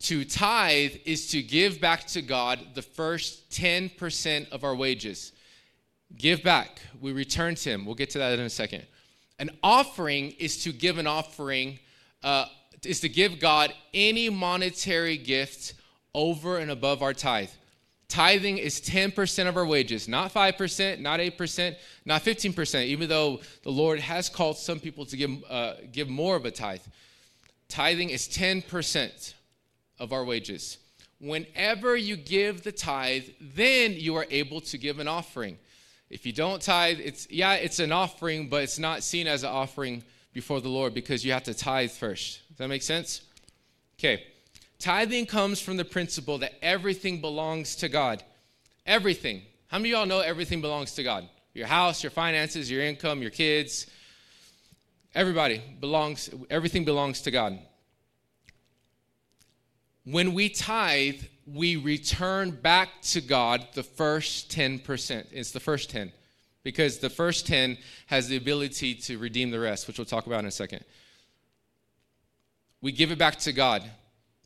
To 0.00 0.24
tithe 0.24 0.96
is 1.04 1.28
to 1.30 1.40
give 1.40 1.80
back 1.80 2.04
to 2.08 2.20
God 2.20 2.58
the 2.74 2.82
first 2.82 3.48
10% 3.52 4.50
of 4.50 4.64
our 4.64 4.74
wages. 4.74 5.30
Give 6.18 6.42
back, 6.42 6.80
we 7.00 7.12
return 7.12 7.54
to 7.54 7.70
Him. 7.70 7.86
We'll 7.86 7.94
get 7.94 8.10
to 8.10 8.18
that 8.18 8.36
in 8.36 8.44
a 8.44 8.50
second. 8.50 8.84
An 9.38 9.50
offering 9.62 10.32
is 10.32 10.64
to 10.64 10.72
give 10.72 10.98
an 10.98 11.06
offering 11.06 11.78
uh, 12.24 12.46
is 12.82 12.98
to 13.00 13.08
give 13.08 13.38
God 13.38 13.72
any 13.92 14.30
monetary 14.30 15.16
gift 15.16 15.74
over 16.12 16.58
and 16.58 16.72
above 16.72 17.02
our 17.02 17.14
tithe. 17.14 17.50
Tithing 18.14 18.58
is 18.58 18.80
10% 18.80 19.48
of 19.48 19.56
our 19.56 19.66
wages, 19.66 20.06
not 20.06 20.32
5%, 20.32 21.00
not 21.00 21.18
8%, 21.18 21.76
not 22.04 22.22
15%, 22.22 22.86
even 22.86 23.08
though 23.08 23.40
the 23.64 23.72
Lord 23.72 23.98
has 23.98 24.28
called 24.28 24.56
some 24.56 24.78
people 24.78 25.04
to 25.06 25.16
give, 25.16 25.42
uh, 25.50 25.72
give 25.90 26.08
more 26.08 26.36
of 26.36 26.44
a 26.44 26.52
tithe. 26.52 26.82
Tithing 27.66 28.10
is 28.10 28.28
10% 28.28 29.34
of 29.98 30.12
our 30.12 30.24
wages. 30.24 30.78
Whenever 31.18 31.96
you 31.96 32.14
give 32.14 32.62
the 32.62 32.70
tithe, 32.70 33.24
then 33.40 33.94
you 33.94 34.14
are 34.14 34.26
able 34.30 34.60
to 34.60 34.78
give 34.78 35.00
an 35.00 35.08
offering. 35.08 35.58
If 36.08 36.24
you 36.24 36.32
don't 36.32 36.62
tithe, 36.62 37.00
it's 37.02 37.28
yeah, 37.32 37.54
it's 37.54 37.80
an 37.80 37.90
offering, 37.90 38.48
but 38.48 38.62
it's 38.62 38.78
not 38.78 39.02
seen 39.02 39.26
as 39.26 39.42
an 39.42 39.50
offering 39.50 40.04
before 40.32 40.60
the 40.60 40.68
Lord 40.68 40.94
because 40.94 41.24
you 41.24 41.32
have 41.32 41.42
to 41.44 41.54
tithe 41.54 41.90
first. 41.90 42.46
Does 42.50 42.58
that 42.58 42.68
make 42.68 42.82
sense? 42.82 43.22
Okay. 43.98 44.22
Tithing 44.78 45.26
comes 45.26 45.60
from 45.60 45.76
the 45.76 45.84
principle 45.84 46.38
that 46.38 46.52
everything 46.62 47.20
belongs 47.20 47.76
to 47.76 47.88
God. 47.88 48.22
Everything. 48.86 49.42
How 49.68 49.78
many 49.78 49.92
of 49.92 49.98
y'all 49.98 50.06
know 50.06 50.20
everything 50.20 50.60
belongs 50.60 50.94
to 50.94 51.02
God? 51.02 51.28
Your 51.54 51.66
house, 51.66 52.02
your 52.02 52.10
finances, 52.10 52.70
your 52.70 52.82
income, 52.82 53.22
your 53.22 53.30
kids. 53.30 53.86
Everybody 55.14 55.62
belongs, 55.80 56.28
everything 56.50 56.84
belongs 56.84 57.22
to 57.22 57.30
God. 57.30 57.58
When 60.04 60.34
we 60.34 60.48
tithe, 60.48 61.22
we 61.46 61.76
return 61.76 62.50
back 62.50 63.00
to 63.02 63.20
God 63.20 63.66
the 63.74 63.82
first 63.82 64.50
10%. 64.50 65.26
It's 65.30 65.52
the 65.52 65.60
first 65.60 65.90
10 65.90 66.12
because 66.62 66.98
the 66.98 67.10
first 67.10 67.46
10 67.46 67.78
has 68.06 68.28
the 68.28 68.36
ability 68.36 68.94
to 68.96 69.18
redeem 69.18 69.50
the 69.50 69.60
rest, 69.60 69.86
which 69.86 69.98
we'll 69.98 70.04
talk 70.04 70.26
about 70.26 70.40
in 70.40 70.46
a 70.46 70.50
second. 70.50 70.84
We 72.80 72.92
give 72.92 73.12
it 73.12 73.18
back 73.18 73.38
to 73.40 73.52
God 73.52 73.82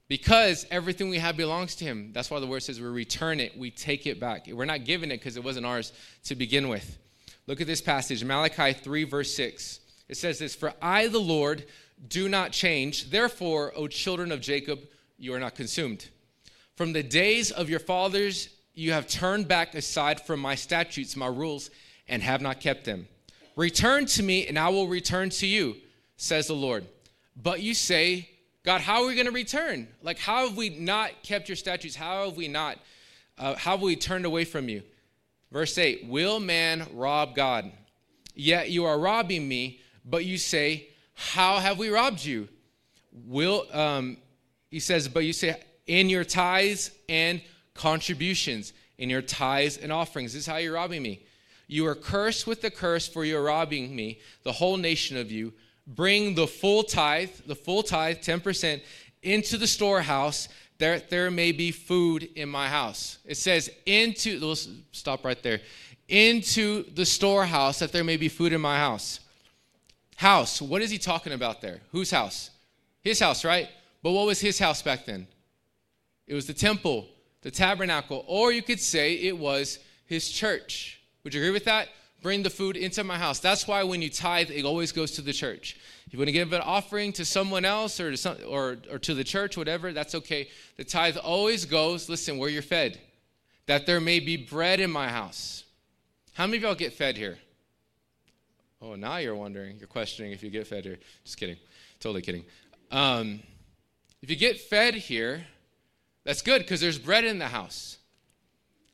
because 0.08 0.66
everything 0.70 1.10
we 1.10 1.18
have 1.18 1.36
belongs 1.36 1.74
to 1.76 1.84
Him. 1.84 2.10
That's 2.12 2.30
why 2.30 2.40
the 2.40 2.46
word 2.46 2.62
says 2.62 2.80
we 2.80 2.86
return 2.86 3.40
it, 3.40 3.56
we 3.56 3.70
take 3.70 4.06
it 4.06 4.18
back. 4.18 4.46
We're 4.50 4.64
not 4.64 4.84
giving 4.84 5.10
it 5.10 5.18
because 5.18 5.36
it 5.36 5.44
wasn't 5.44 5.66
ours 5.66 5.92
to 6.24 6.34
begin 6.34 6.68
with. 6.68 6.98
Look 7.46 7.60
at 7.60 7.66
this 7.66 7.80
passage, 7.80 8.24
Malachi 8.24 8.72
3, 8.72 9.04
verse 9.04 9.34
6. 9.34 9.80
It 10.08 10.16
says 10.16 10.38
this 10.38 10.54
For 10.54 10.72
I, 10.80 11.08
the 11.08 11.20
Lord, 11.20 11.64
do 12.08 12.28
not 12.28 12.52
change. 12.52 13.10
Therefore, 13.10 13.72
O 13.76 13.86
children 13.86 14.32
of 14.32 14.40
Jacob, 14.40 14.80
you 15.18 15.34
are 15.34 15.40
not 15.40 15.54
consumed. 15.54 16.08
From 16.76 16.92
the 16.92 17.02
days 17.02 17.50
of 17.50 17.68
your 17.68 17.80
fathers, 17.80 18.48
you 18.74 18.92
have 18.92 19.08
turned 19.08 19.48
back 19.48 19.74
aside 19.74 20.20
from 20.20 20.40
my 20.40 20.54
statutes, 20.54 21.16
my 21.16 21.26
rules, 21.26 21.70
and 22.06 22.22
have 22.22 22.40
not 22.40 22.60
kept 22.60 22.84
them. 22.84 23.08
Return 23.56 24.06
to 24.06 24.22
me, 24.22 24.46
and 24.46 24.58
I 24.58 24.68
will 24.68 24.86
return 24.86 25.30
to 25.30 25.46
you, 25.46 25.76
says 26.16 26.46
the 26.46 26.54
Lord. 26.54 26.86
But 27.34 27.60
you 27.60 27.74
say, 27.74 28.30
God, 28.68 28.82
how 28.82 29.02
are 29.02 29.06
we 29.06 29.14
going 29.14 29.25
to 29.25 29.32
return? 29.32 29.88
Like, 30.02 30.18
how 30.18 30.46
have 30.46 30.54
we 30.54 30.68
not 30.68 31.22
kept 31.22 31.48
your 31.48 31.56
statutes? 31.56 31.96
How 31.96 32.26
have 32.26 32.37
we 32.37 32.48
not, 32.48 32.76
uh, 33.38 33.54
how 33.54 33.70
have 33.70 33.80
we 33.80 33.96
turned 33.96 34.26
away 34.26 34.44
from 34.44 34.68
you? 34.68 34.82
Verse 35.50 35.78
8 35.78 36.04
Will 36.04 36.38
man 36.38 36.87
rob 36.92 37.34
God? 37.34 37.72
Yet 38.34 38.68
you 38.68 38.84
are 38.84 38.98
robbing 38.98 39.48
me, 39.48 39.80
but 40.04 40.26
you 40.26 40.37
say, 40.37 40.90
How 41.14 41.60
have 41.60 41.78
we 41.78 41.88
robbed 41.88 42.22
you? 42.22 42.46
Will, 43.10 43.64
um, 43.72 44.18
he 44.70 44.80
says, 44.80 45.08
But 45.08 45.20
you 45.20 45.32
say, 45.32 45.58
In 45.87 46.10
your 46.10 46.25
tithes 46.25 46.90
and 47.08 47.40
contributions, 47.72 48.75
in 48.98 49.08
your 49.08 49.22
tithes 49.22 49.78
and 49.78 49.90
offerings. 49.90 50.34
This 50.34 50.42
is 50.42 50.46
how 50.46 50.58
you're 50.58 50.75
robbing 50.75 51.02
me. 51.02 51.25
You 51.68 51.87
are 51.87 51.94
cursed 51.94 52.46
with 52.46 52.60
the 52.60 52.70
curse, 52.70 53.08
for 53.08 53.25
you 53.25 53.38
are 53.38 53.44
robbing 53.44 53.96
me, 53.96 54.20
the 54.42 54.52
whole 54.52 54.76
nation 54.76 55.16
of 55.16 55.32
you. 55.32 55.54
Bring 55.88 56.35
the 56.35 56.47
full 56.47 56.83
tithe, 56.83 57.30
the 57.47 57.54
full 57.54 57.83
tithe, 57.83 58.18
10%, 58.18 58.83
into 59.23 59.57
the 59.57 59.66
storehouse, 59.66 60.49
that 60.78 61.11
there 61.11 61.30
may 61.30 61.50
be 61.50 61.73
food 61.73 62.28
in 62.37 62.49
my 62.49 62.68
house. 62.68 63.18
It 63.25 63.37
says, 63.37 63.71
into, 63.87 64.38
let's 64.38 64.68
stop 64.92 65.25
right 65.25 65.42
there. 65.42 65.61
Into 66.07 66.85
the 66.95 67.07
storehouse, 67.07 67.78
that 67.80 67.90
there 67.90 68.04
may 68.04 68.16
be 68.16 68.28
food 68.28 68.52
in 68.52 68.61
my 68.61 68.76
house. 68.76 69.21
House, 70.16 70.61
what 70.61 70.83
is 70.83 70.90
he 70.90 70.99
talking 70.99 71.33
about 71.33 71.61
there? 71.61 71.80
Whose 71.90 72.11
house? 72.11 72.50
His 73.00 73.18
house, 73.18 73.45
right? 73.45 73.68
But 74.02 74.12
what 74.12 74.26
was 74.26 74.40
his 74.40 74.59
house 74.59 74.83
back 74.83 75.07
then? 75.07 75.26
It 76.26 76.35
was 76.35 76.47
the 76.47 76.54
temple, 76.54 77.09
the 77.42 77.50
tabernacle, 77.50 78.25
or 78.26 78.52
you 78.52 78.62
could 78.62 78.80
say 78.80 79.14
it 79.14 79.37
was 79.37 79.78
his 80.07 80.30
church. 80.30 81.00
Would 81.25 81.35
you 81.35 81.40
agree 81.40 81.52
with 81.52 81.64
that? 81.64 81.88
Bring 82.20 82.42
the 82.42 82.50
food 82.50 82.76
into 82.76 83.04
my 83.04 83.16
house. 83.16 83.38
That's 83.38 83.68
why 83.68 83.84
when 83.84 84.02
you 84.02 84.10
tithe, 84.10 84.50
it 84.50 84.64
always 84.64 84.90
goes 84.90 85.12
to 85.12 85.22
the 85.22 85.32
church. 85.32 85.76
If 86.06 86.12
you 86.12 86.18
want 86.18 86.28
to 86.28 86.32
give 86.32 86.52
an 86.52 86.62
offering 86.62 87.12
to 87.12 87.25
someone 87.25 87.64
else 87.64 88.00
or 88.00 88.10
to 88.10 88.16
some, 88.16 88.37
or, 88.48 88.78
or 88.90 88.98
to 88.98 89.14
the 89.14 89.22
church, 89.22 89.56
whatever, 89.56 89.92
that's 89.92 90.14
okay. 90.16 90.48
The 90.76 90.84
tithe 90.84 91.16
always 91.16 91.64
goes, 91.64 92.08
listen, 92.08 92.37
where 92.38 92.50
you're 92.50 92.62
fed, 92.62 92.98
that 93.66 93.87
there 93.87 94.00
may 94.00 94.18
be 94.18 94.37
bread 94.37 94.80
in 94.80 94.90
my 94.90 95.08
house. 95.08 95.64
How 96.32 96.46
many 96.46 96.56
of 96.56 96.62
y'all 96.64 96.75
get 96.75 96.92
fed 96.92 97.16
here? 97.16 97.38
Oh, 98.82 98.94
now 98.94 99.18
you're 99.18 99.37
wondering, 99.37 99.78
you're 99.78 99.88
questioning 99.88 100.32
if 100.32 100.42
you 100.42 100.50
get 100.50 100.66
fed 100.66 100.84
here. 100.84 100.98
Just 101.25 101.37
kidding. 101.37 101.56
Totally 102.00 102.22
kidding. 102.22 102.44
Um, 102.90 103.40
if 104.22 104.30
you 104.30 104.37
get 104.37 104.58
fed 104.60 104.94
here, 104.94 105.44
that's 106.25 106.42
good 106.42 106.62
because 106.62 106.80
there's 106.80 106.98
bread 106.98 107.25
in 107.25 107.38
the 107.38 107.48
house. 107.48 107.98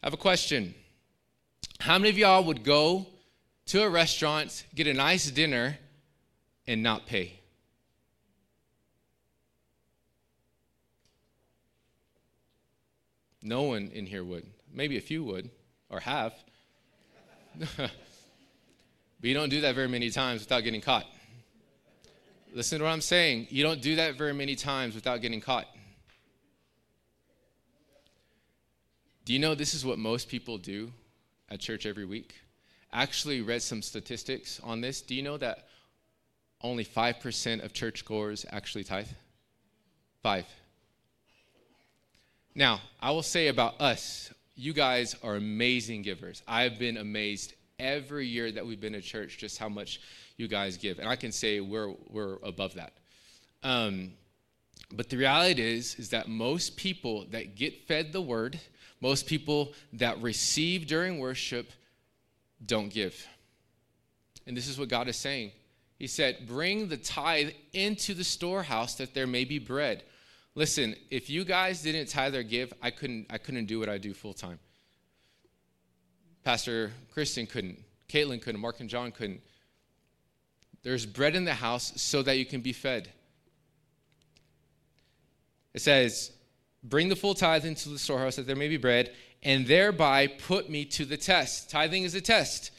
I 0.03 0.07
have 0.07 0.15
a 0.15 0.19
question. 0.19 0.75
How 1.81 1.99
many 1.99 2.11
of 2.11 2.19
y'all 2.19 2.45
would 2.45 2.65
go 2.65 3.07
to 3.67 3.83
a 3.83 3.89
restaurant, 3.89 4.65
get 4.75 4.87
a 4.87 4.95
nice 4.95 5.31
dinner, 5.31 5.79
and 6.67 6.83
not 6.83 7.07
pay? 7.07 7.41
No 13.43 13.63
one 13.63 13.91
in 13.93 14.07
here 14.07 14.25
would. 14.25 14.47
Maybe 14.73 14.97
a 14.97 15.01
few 15.03 15.23
would, 15.25 15.51
or 15.91 16.01
have. 16.01 16.33
but 17.77 17.91
you 19.21 19.35
don't 19.35 19.51
do 19.51 19.61
that 19.61 19.75
very 19.75 19.89
many 19.89 20.11
times 20.11 20.41
without 20.41 20.65
getting 20.65 20.81
caught. 20.81 21.07
Listen 22.55 22.79
to 22.79 22.85
what 22.85 22.91
I'm 22.91 23.01
saying. 23.01 23.49
You 23.51 23.63
don't 23.63 23.83
do 23.83 23.97
that 23.97 24.17
very 24.17 24.33
many 24.33 24.55
times 24.55 24.95
without 24.95 25.21
getting 25.21 25.41
caught. 25.41 25.67
Do 29.25 29.33
you 29.33 29.39
know 29.39 29.55
this 29.55 29.75
is 29.75 29.85
what 29.85 29.99
most 29.99 30.29
people 30.29 30.59
do 30.59 30.93
at 31.51 31.61
church 31.61 31.87
every 31.87 32.05
week? 32.05 32.35
Actually, 32.95 33.43
read 33.43 33.61
some 33.61 33.83
statistics 33.83 34.61
on 34.63 34.81
this. 34.81 35.03
Do 35.03 35.17
you 35.17 35.23
know 35.23 35.37
that 35.37 35.67
only 36.63 36.85
5% 36.85 37.65
of 37.65 37.73
churchgoers 37.73 38.47
actually 38.51 38.85
tithe? 38.85 39.09
Five. 40.23 40.47
Now, 42.55 42.81
I 43.03 43.11
will 43.11 43.25
say 43.25 43.49
about 43.49 43.81
us, 43.81 44.33
you 44.55 44.73
guys 44.73 45.17
are 45.25 45.35
amazing 45.35 46.03
givers. 46.03 46.43
I've 46.47 46.79
been 46.79 46.97
amazed 46.97 47.55
every 47.81 48.29
year 48.29 48.53
that 48.53 48.65
we've 48.65 48.81
been 48.81 48.95
at 48.95 49.03
church 49.03 49.39
just 49.39 49.59
how 49.59 49.69
much 49.69 50.01
you 50.37 50.47
guys 50.47 50.77
give. 50.77 51.01
And 51.01 51.09
I 51.09 51.17
can 51.17 51.33
say 51.33 51.59
we're, 51.59 51.93
we're 52.09 52.37
above 52.45 52.75
that. 52.75 52.93
Um, 53.65 54.13
but 54.93 55.09
the 55.09 55.17
reality 55.17 55.63
is, 55.63 55.97
is 55.97 56.11
that 56.11 56.29
most 56.29 56.77
people 56.77 57.27
that 57.33 57.57
get 57.57 57.89
fed 57.89 58.13
the 58.13 58.23
word, 58.23 58.61
most 59.01 59.27
people 59.27 59.73
that 59.95 60.23
receive 60.23 60.87
during 60.87 61.19
worship 61.19 61.73
don't 62.65 62.89
give. 62.89 63.27
And 64.47 64.57
this 64.57 64.69
is 64.69 64.79
what 64.79 64.89
God 64.89 65.09
is 65.09 65.17
saying. 65.17 65.53
He 65.99 66.07
said, 66.07 66.47
Bring 66.47 66.89
the 66.89 66.97
tithe 66.97 67.51
into 67.73 68.15
the 68.15 68.25
storehouse 68.25 68.97
that 68.97 69.15
there 69.15 69.27
may 69.27 69.45
be 69.45 69.59
bread. 69.59 70.03
Listen, 70.55 70.95
if 71.11 71.29
you 71.29 71.45
guys 71.45 71.83
didn't 71.83 72.09
tithe 72.09 72.35
or 72.35 72.43
give, 72.43 72.73
I 72.83 72.91
couldn't, 72.91 73.27
I 73.31 73.39
couldn't 73.39 73.67
do 73.67 73.81
what 73.81 73.89
I 73.89 73.99
do 73.99 74.15
full 74.15 74.35
time. 74.35 74.59
Pastor 76.45 76.93
Kristen 77.13 77.47
couldn't. 77.47 77.83
Caitlin 78.09 78.41
couldn't. 78.41 78.61
Mark 78.61 78.81
and 78.81 78.89
John 78.89 79.11
couldn't. 79.11 79.41
There's 80.83 81.07
bread 81.07 81.35
in 81.35 81.45
the 81.45 81.55
house 81.55 82.01
so 82.01 82.23
that 82.23 82.37
you 82.37 82.45
can 82.45 82.61
be 82.61 82.73
fed. 82.73 83.11
It 85.73 85.81
says, 85.81 86.33
Bring 86.83 87.09
the 87.09 87.17
full 87.17 87.35
tithe 87.35 87.65
into 87.65 87.89
the 87.89 87.99
storehouse 87.99 88.37
that 88.37 88.47
there 88.47 88.57
may 88.57 88.69
be 88.69 88.77
bread, 88.77 89.15
and 89.45 89.67
thereby 89.67 90.27
put 90.27 90.71
me 90.71 90.85
to 90.87 91.05
the 91.05 91.17
test. 91.17 91.71
Tithing 91.71 92.05
is 92.05 92.15
a 92.15 92.21
test, 92.21 92.71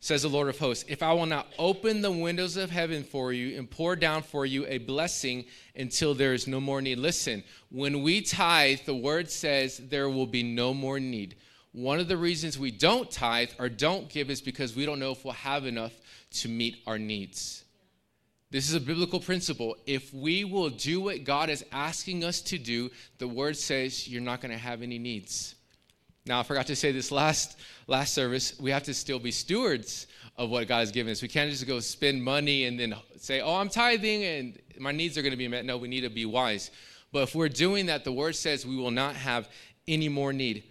says 0.00 0.22
the 0.22 0.28
Lord 0.28 0.48
of 0.48 0.58
hosts. 0.58 0.84
If 0.86 1.02
I 1.02 1.12
will 1.14 1.26
not 1.26 1.46
open 1.58 2.02
the 2.02 2.12
windows 2.12 2.56
of 2.56 2.70
heaven 2.70 3.02
for 3.02 3.32
you 3.32 3.58
and 3.58 3.70
pour 3.70 3.96
down 3.96 4.22
for 4.22 4.44
you 4.44 4.66
a 4.66 4.78
blessing 4.78 5.46
until 5.74 6.14
there 6.14 6.34
is 6.34 6.46
no 6.46 6.60
more 6.60 6.82
need. 6.82 6.98
Listen, 6.98 7.42
when 7.70 8.02
we 8.02 8.20
tithe, 8.20 8.80
the 8.84 8.94
word 8.94 9.30
says 9.30 9.78
there 9.78 10.10
will 10.10 10.26
be 10.26 10.42
no 10.42 10.74
more 10.74 11.00
need. 11.00 11.36
One 11.72 11.98
of 11.98 12.06
the 12.06 12.16
reasons 12.16 12.58
we 12.58 12.70
don't 12.70 13.10
tithe 13.10 13.50
or 13.58 13.68
don't 13.68 14.08
give 14.08 14.30
is 14.30 14.40
because 14.40 14.76
we 14.76 14.86
don't 14.86 15.00
know 15.00 15.10
if 15.10 15.24
we'll 15.24 15.34
have 15.34 15.64
enough 15.64 15.92
to 16.32 16.48
meet 16.48 16.76
our 16.86 16.98
needs. 16.98 17.64
This 18.50 18.68
is 18.68 18.76
a 18.76 18.80
biblical 18.80 19.18
principle. 19.18 19.74
If 19.84 20.14
we 20.14 20.44
will 20.44 20.70
do 20.70 21.00
what 21.00 21.24
God 21.24 21.50
is 21.50 21.64
asking 21.72 22.22
us 22.22 22.40
to 22.42 22.58
do, 22.58 22.90
the 23.18 23.26
word 23.26 23.56
says 23.56 24.06
you're 24.06 24.22
not 24.22 24.40
going 24.40 24.52
to 24.52 24.58
have 24.58 24.82
any 24.82 24.98
needs. 24.98 25.56
Now, 26.26 26.40
I 26.40 26.42
forgot 26.42 26.66
to 26.68 26.76
say 26.76 26.90
this 26.90 27.12
last 27.12 27.58
last 27.86 28.14
service, 28.14 28.58
we 28.58 28.70
have 28.70 28.84
to 28.84 28.94
still 28.94 29.18
be 29.18 29.30
stewards 29.30 30.06
of 30.36 30.48
what 30.50 30.66
God 30.66 30.80
has 30.80 30.90
given 30.90 31.12
us. 31.12 31.20
We 31.20 31.28
can't 31.28 31.50
just 31.50 31.66
go 31.66 31.80
spend 31.80 32.22
money 32.24 32.64
and 32.64 32.80
then 32.80 32.94
say, 33.16 33.40
"Oh, 33.40 33.56
I'm 33.56 33.68
tithing 33.68 34.24
and 34.24 34.58
my 34.78 34.92
needs 34.92 35.18
are 35.18 35.22
going 35.22 35.32
to 35.32 35.36
be 35.38 35.48
met." 35.48 35.64
No, 35.64 35.76
we 35.76 35.88
need 35.88 36.00
to 36.00 36.08
be 36.08 36.24
wise. 36.24 36.70
But 37.12 37.24
if 37.24 37.34
we're 37.34 37.48
doing 37.48 37.86
that, 37.86 38.04
the 38.04 38.12
word 38.12 38.36
says 38.36 38.64
we 38.64 38.76
will 38.76 38.90
not 38.90 39.16
have 39.16 39.48
any 39.86 40.08
more 40.08 40.32
need. 40.32 40.64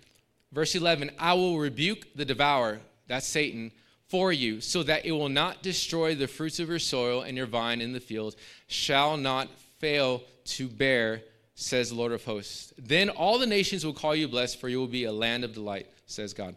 Verse 0.52 0.76
11 0.76 1.12
I 1.20 1.34
will 1.34 1.60
rebuke 1.60 2.08
the 2.16 2.26
devourer, 2.26 2.82
that's 3.08 3.28
Satan, 3.28 3.72
for 4.08 4.34
you, 4.34 4.60
so 4.60 4.84
that 4.84 5.06
it 5.06 5.12
will 5.12 5.30
not 5.30 5.64
destroy 5.64 6.16
the 6.16 6.28
fruits 6.28 6.60
of 6.60 6.68
your 6.68 6.80
soil, 6.80 7.22
and 7.22 7.38
your 7.38 7.46
vine 7.46 7.80
in 7.80 7.94
the 7.94 8.00
field 8.00 8.36
shall 8.68 9.18
not 9.18 9.50
fail 9.80 10.24
to 10.46 10.68
bear, 10.68 11.22
says 11.56 11.90
the 11.90 11.96
Lord 11.96 12.12
of 12.12 12.24
hosts. 12.24 12.74
Then 12.78 13.10
all 13.10 13.38
the 13.38 13.48
nations 13.48 13.86
will 13.86 13.94
call 13.94 14.16
you 14.16 14.28
blessed, 14.28 14.60
for 14.60 14.70
you 14.70 14.80
will 14.80 14.88
be 14.88 15.06
a 15.06 15.12
land 15.12 15.44
of 15.44 15.54
delight, 15.54 15.88
says 16.06 16.34
God. 16.34 16.56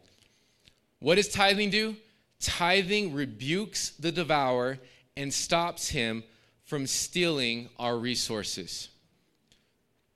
What 1.00 1.16
does 1.16 1.28
tithing 1.28 1.70
do? 1.70 1.96
Tithing 2.40 3.12
rebukes 3.12 3.90
the 3.90 4.12
devourer 4.12 4.78
and 5.16 5.32
stops 5.32 5.88
him 5.88 6.24
from 6.64 6.86
stealing 6.86 7.68
our 7.78 7.96
resources. 7.96 8.88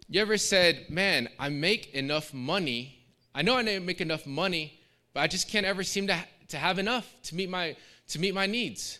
You 0.08 0.20
ever 0.20 0.36
said, 0.36 0.86
Man, 0.90 1.28
I 1.38 1.48
make 1.48 1.94
enough 1.94 2.34
money. 2.34 2.98
I 3.34 3.42
know 3.42 3.56
I 3.56 3.78
make 3.78 4.00
enough 4.00 4.26
money, 4.26 4.80
but 5.14 5.20
I 5.20 5.28
just 5.28 5.48
can't 5.48 5.64
ever 5.64 5.84
seem 5.84 6.08
to, 6.08 6.18
to 6.48 6.56
have 6.56 6.78
enough 6.78 7.08
to 7.24 7.34
meet, 7.36 7.48
my, 7.48 7.76
to 8.08 8.18
meet 8.18 8.34
my 8.34 8.46
needs. 8.46 8.98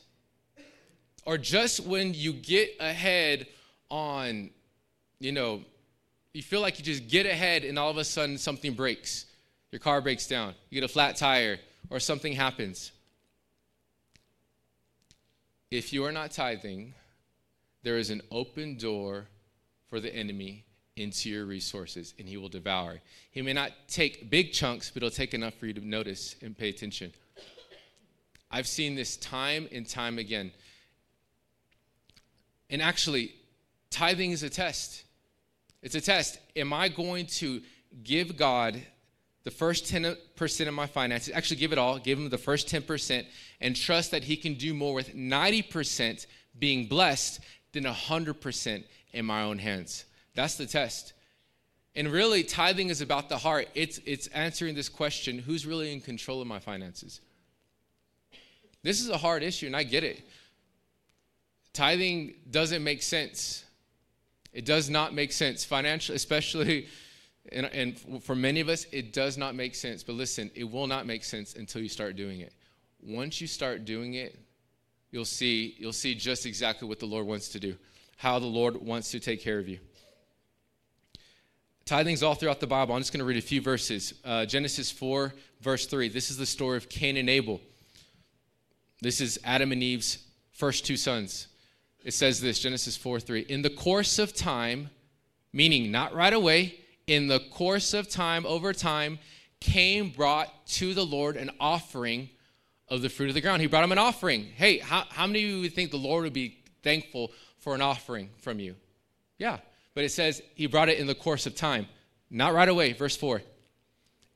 Or 1.27 1.37
just 1.37 1.81
when 1.81 2.15
you 2.15 2.33
get 2.33 2.71
ahead 2.79 3.49
on, 3.91 4.51
you 5.21 5.33
know, 5.33 5.63
you 6.33 6.43
feel 6.43 6.61
like 6.61 6.79
you 6.79 6.85
just 6.85 7.09
get 7.09 7.27
ahead 7.27 7.65
and 7.65 7.79
all 7.79 7.91
of 7.91 7.99
a 7.99 8.05
sudden 8.05 8.39
something 8.39 8.73
breaks. 8.73 9.27
Your 9.71 9.79
car 9.79 10.01
breaks 10.01 10.27
down, 10.27 10.55
you 10.69 10.81
get 10.81 10.91
a 10.91 10.93
flat 10.93 11.17
tire, 11.17 11.59
or 11.91 12.01
something 12.01 12.33
happens. 12.33 12.91
If 15.71 15.93
you 15.93 16.05
are 16.05 16.11
not 16.11 16.33
tithing, 16.33 16.95
there 17.85 17.97
is 17.97 18.11
an 18.11 18.23
open 18.33 18.77
door 18.77 19.27
for 19.89 20.01
the 20.01 20.13
enemy 20.15 20.65
into 20.97 21.31
your 21.31 21.45
resources 21.45 22.15
and 22.19 22.29
he 22.29 22.37
will 22.37 22.49
devour. 22.49 23.01
He 23.31 23.43
may 23.43 23.53
not 23.53 23.73
take 23.87 24.31
big 24.31 24.53
chunks, 24.53 24.91
but 24.91 25.03
he'll 25.03 25.11
take 25.11 25.35
enough 25.35 25.55
for 25.55 25.67
you 25.67 25.73
to 25.75 25.87
notice 25.87 26.35
and 26.43 26.57
pay 26.57 26.69
attention. 26.69 27.13
I've 28.51 28.67
seen 28.67 28.97
this 28.97 29.17
time 29.17 29.69
and 29.71 29.89
time 29.89 30.19
again. 30.19 30.51
And 32.69 32.83
actually, 32.83 33.35
tithing 33.91 34.33
is 34.33 34.43
a 34.43 34.51
test. 34.51 35.05
It's 35.83 35.95
a 35.95 36.01
test. 36.01 36.39
Am 36.57 36.73
I 36.73 36.89
going 36.89 37.27
to 37.27 37.63
give 38.03 38.37
God 38.37 38.81
the 39.43 39.51
first 39.51 39.87
10% 39.87 40.69
of 40.69 40.75
my 40.75 40.87
finances, 40.87 41.33
actually 41.35 41.57
give 41.57 41.73
it 41.73 41.79
all, 41.79 41.99
give 41.99 42.19
him 42.19 42.29
the 42.29 42.39
first 42.39 42.69
10%, 42.69 43.25
and 43.61 43.75
trust 43.75 44.11
that 44.11 44.25
he 44.25 44.37
can 44.37 44.55
do 44.55 44.75
more 44.75 44.93
with 44.93 45.15
90% 45.15 46.27
being 46.59 46.87
blessed 46.87 47.41
than 47.73 47.85
100% 47.85 48.85
in 49.13 49.25
my 49.25 49.43
own 49.43 49.59
hands. 49.59 50.05
That's 50.35 50.57
the 50.57 50.67
test. 50.67 51.15
And 51.95 52.09
really, 52.09 52.45
tithing 52.45 52.91
is 52.91 53.01
about 53.01 53.29
the 53.29 53.39
heart. 53.39 53.69
It's, 53.75 53.99
it's 54.05 54.27
answering 54.29 54.75
this 54.75 54.89
question 54.89 55.39
who's 55.39 55.67
really 55.67 55.93
in 55.93 56.01
control 56.01 56.41
of 56.41 56.47
my 56.47 56.59
finances? 56.59 57.21
This 58.83 59.01
is 59.01 59.09
a 59.09 59.17
hard 59.17 59.43
issue, 59.43 59.67
and 59.67 59.77
I 59.77 59.83
get 59.83 60.05
it. 60.05 60.23
Tithing 61.73 62.35
doesn't 62.51 62.85
make 62.85 63.03
sense. 63.03 63.65
It 64.53 64.65
does 64.65 64.91
not 64.91 65.15
make 65.15 65.33
sense 65.33 65.65
financially, 65.65 66.17
especially 66.17 66.89
and, 67.53 67.67
and 67.67 68.23
for 68.23 68.37
many 68.37 68.61
of 68.61 68.69
us, 68.69 68.87
it 68.93 69.13
does 69.13 69.39
not 69.39 69.55
make 69.55 69.75
sense. 69.75 70.03
But 70.03 70.15
listen, 70.15 70.51
it 70.55 70.65
will 70.65 70.87
not 70.87 71.07
make 71.07 71.25
sense 71.25 71.55
until 71.55 71.81
you 71.81 71.89
start 71.89 72.17
doing 72.17 72.41
it. 72.41 72.53
Once 73.03 73.41
you 73.41 73.47
start 73.47 73.85
doing 73.85 74.15
it, 74.15 74.39
you'll 75.11 75.25
see, 75.25 75.75
you'll 75.79 75.93
see 75.93 76.15
just 76.15 76.47
exactly 76.47 76.87
what 76.87 76.99
the 76.99 77.07
Lord 77.07 77.27
wants 77.27 77.49
to 77.49 77.61
do, 77.61 77.77
how 78.17 78.39
the 78.39 78.47
Lord 78.47 78.77
wants 78.77 79.11
to 79.13 79.21
take 79.21 79.41
care 79.43 79.59
of 79.59 79.69
you. 79.69 79.79
Tithing's 81.87 82.23
all 82.23 82.35
throughout 82.35 82.61
the 82.61 82.67
Bible. 82.67 82.95
I'm 82.95 83.01
just 83.01 83.13
going 83.13 83.21
to 83.21 83.25
read 83.25 83.39
a 83.39 83.43
few 83.43 83.61
verses. 83.61 84.15
Uh, 84.25 84.45
Genesis 84.45 84.91
4, 84.91 85.35
verse 85.61 85.87
3. 85.87 86.09
This 86.09 86.31
is 86.31 86.37
the 86.37 86.47
story 86.47 86.77
of 86.77 86.89
Cain 86.89 87.17
and 87.17 87.29
Abel. 87.29 87.61
This 89.01 89.21
is 89.21 89.41
Adam 89.45 89.73
and 89.73 89.83
Eve's 89.83 90.19
first 90.53 90.87
two 90.87 90.97
sons. 90.97 91.49
It 92.05 92.15
says 92.15 92.41
this 92.41 92.59
Genesis 92.59 92.97
4 92.97 93.21
3. 93.21 93.41
In 93.43 93.63
the 93.63 93.71
course 93.71 94.19
of 94.19 94.35
time, 94.35 94.91
meaning 95.53 95.91
not 95.91 96.15
right 96.15 96.33
away, 96.33 96.81
in 97.07 97.27
the 97.27 97.41
course 97.51 97.93
of 97.95 98.09
time, 98.09 98.47
over 98.47 98.73
time, 98.73 99.19
Cain 99.61 100.11
brought 100.11 100.67
to 100.67 100.95
the 100.95 101.05
Lord 101.05 101.37
an 101.37 101.51
offering 101.61 102.31
of 102.89 103.03
the 103.03 103.09
fruit 103.09 103.29
of 103.29 103.35
the 103.35 103.41
ground. 103.41 103.61
He 103.61 103.69
brought 103.69 103.85
him 103.85 103.93
an 103.93 103.99
offering. 103.99 104.45
Hey, 104.57 104.79
how, 104.79 105.05
how 105.11 105.27
many 105.27 105.45
of 105.45 105.51
you 105.51 105.61
would 105.63 105.75
think 105.75 105.91
the 105.91 105.97
Lord 105.97 106.25
would 106.25 106.33
be 106.33 106.59
thankful 106.83 107.33
for 107.59 107.75
an 107.75 107.83
offering 107.83 108.31
from 108.39 108.59
you? 108.59 108.75
Yeah. 109.39 109.59
But 109.95 110.05
it 110.05 110.11
says 110.11 110.43
he 110.55 110.67
brought 110.67 110.89
it 110.89 110.99
in 110.99 111.07
the 111.07 111.15
course 111.15 111.47
of 111.47 111.55
time, 111.55 111.87
not 112.31 112.55
right 112.55 112.69
away. 112.69 112.93
Verse 112.93 113.17
4. 113.17 113.43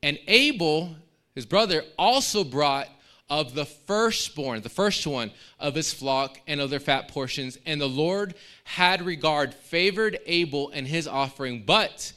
And 0.03 0.19
Abel, 0.27 0.95
his 1.33 1.45
brother, 1.45 1.83
also 1.97 2.43
brought 2.43 2.87
of 3.29 3.55
the 3.55 3.65
firstborn, 3.65 4.61
the 4.61 4.69
first 4.69 5.05
one 5.07 5.31
of 5.59 5.75
his 5.75 5.93
flock 5.93 6.39
and 6.47 6.61
of 6.61 6.69
their 6.69 6.79
fat 6.79 7.07
portions. 7.07 7.57
And 7.65 7.81
the 7.81 7.89
Lord 7.89 8.35
had 8.63 9.01
regard, 9.01 9.53
favored 9.53 10.19
Abel 10.25 10.69
and 10.69 10.87
his 10.87 11.07
offering, 11.07 11.63
but 11.65 12.13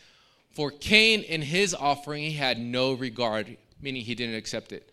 for 0.50 0.72
Cain, 0.72 1.24
and 1.28 1.44
his 1.44 1.72
offering, 1.72 2.24
he 2.24 2.32
had 2.32 2.58
no 2.58 2.92
regard, 2.92 3.56
meaning 3.80 4.02
he 4.02 4.16
didn't 4.16 4.34
accept 4.34 4.72
it. 4.72 4.92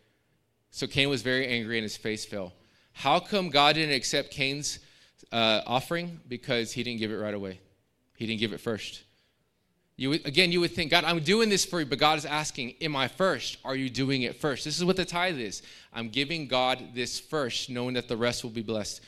So 0.70 0.86
Cain 0.86 1.10
was 1.10 1.24
very 1.24 1.48
angry 1.48 1.78
and 1.78 1.84
his 1.84 1.98
face 1.98 2.24
fell. 2.24 2.54
How 2.94 3.20
come 3.20 3.50
God 3.50 3.74
didn't 3.74 3.96
accept 3.96 4.30
Cain's 4.30 4.78
uh, 5.32 5.62
offering? 5.66 6.20
Because 6.28 6.72
he 6.72 6.84
didn't 6.84 7.00
give 7.00 7.12
it 7.12 7.16
right 7.16 7.34
away. 7.34 7.60
He 8.16 8.28
didn't 8.28 8.42
give 8.42 8.54
it 8.54 8.60
first. 8.60 9.05
You 9.98 10.10
would, 10.10 10.26
again, 10.26 10.52
you 10.52 10.60
would 10.60 10.72
think, 10.72 10.92
God, 10.92 11.06
I'm 11.06 11.22
doing 11.22 11.48
this 11.48 11.64
for 11.64 11.80
you, 11.80 11.86
but 11.86 12.00
God 12.00 12.18
is 12.18 12.26
asking, 12.26 12.76
Am 12.82 12.96
I 12.96 13.08
first? 13.08 13.58
Are 13.64 13.76
you 13.76 13.90
doing 13.90 14.24
it 14.24 14.36
first? 14.36 14.66
This 14.66 14.78
is 14.78 14.84
what 14.84 14.98
the 14.98 15.06
tithe 15.06 15.40
is. 15.40 15.62
I'm 15.94 16.10
giving 16.10 16.48
God 16.48 16.90
this 16.94 17.20
first, 17.20 17.70
knowing 17.70 17.94
that 17.94 18.08
the 18.08 18.18
rest 18.18 18.44
will 18.44 18.52
be 18.52 18.62
blessed. 18.62 19.02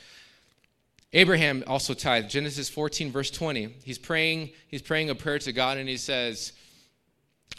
Abraham 1.12 1.64
also 1.66 1.94
tithed. 1.94 2.30
Genesis 2.30 2.68
14, 2.68 3.10
verse 3.10 3.30
20. 3.30 3.74
He's 3.84 3.98
praying, 3.98 4.50
he's 4.68 4.82
praying 4.82 5.10
a 5.10 5.14
prayer 5.14 5.38
to 5.40 5.52
God, 5.52 5.76
and 5.76 5.88
he 5.88 5.96
says, 5.98 6.52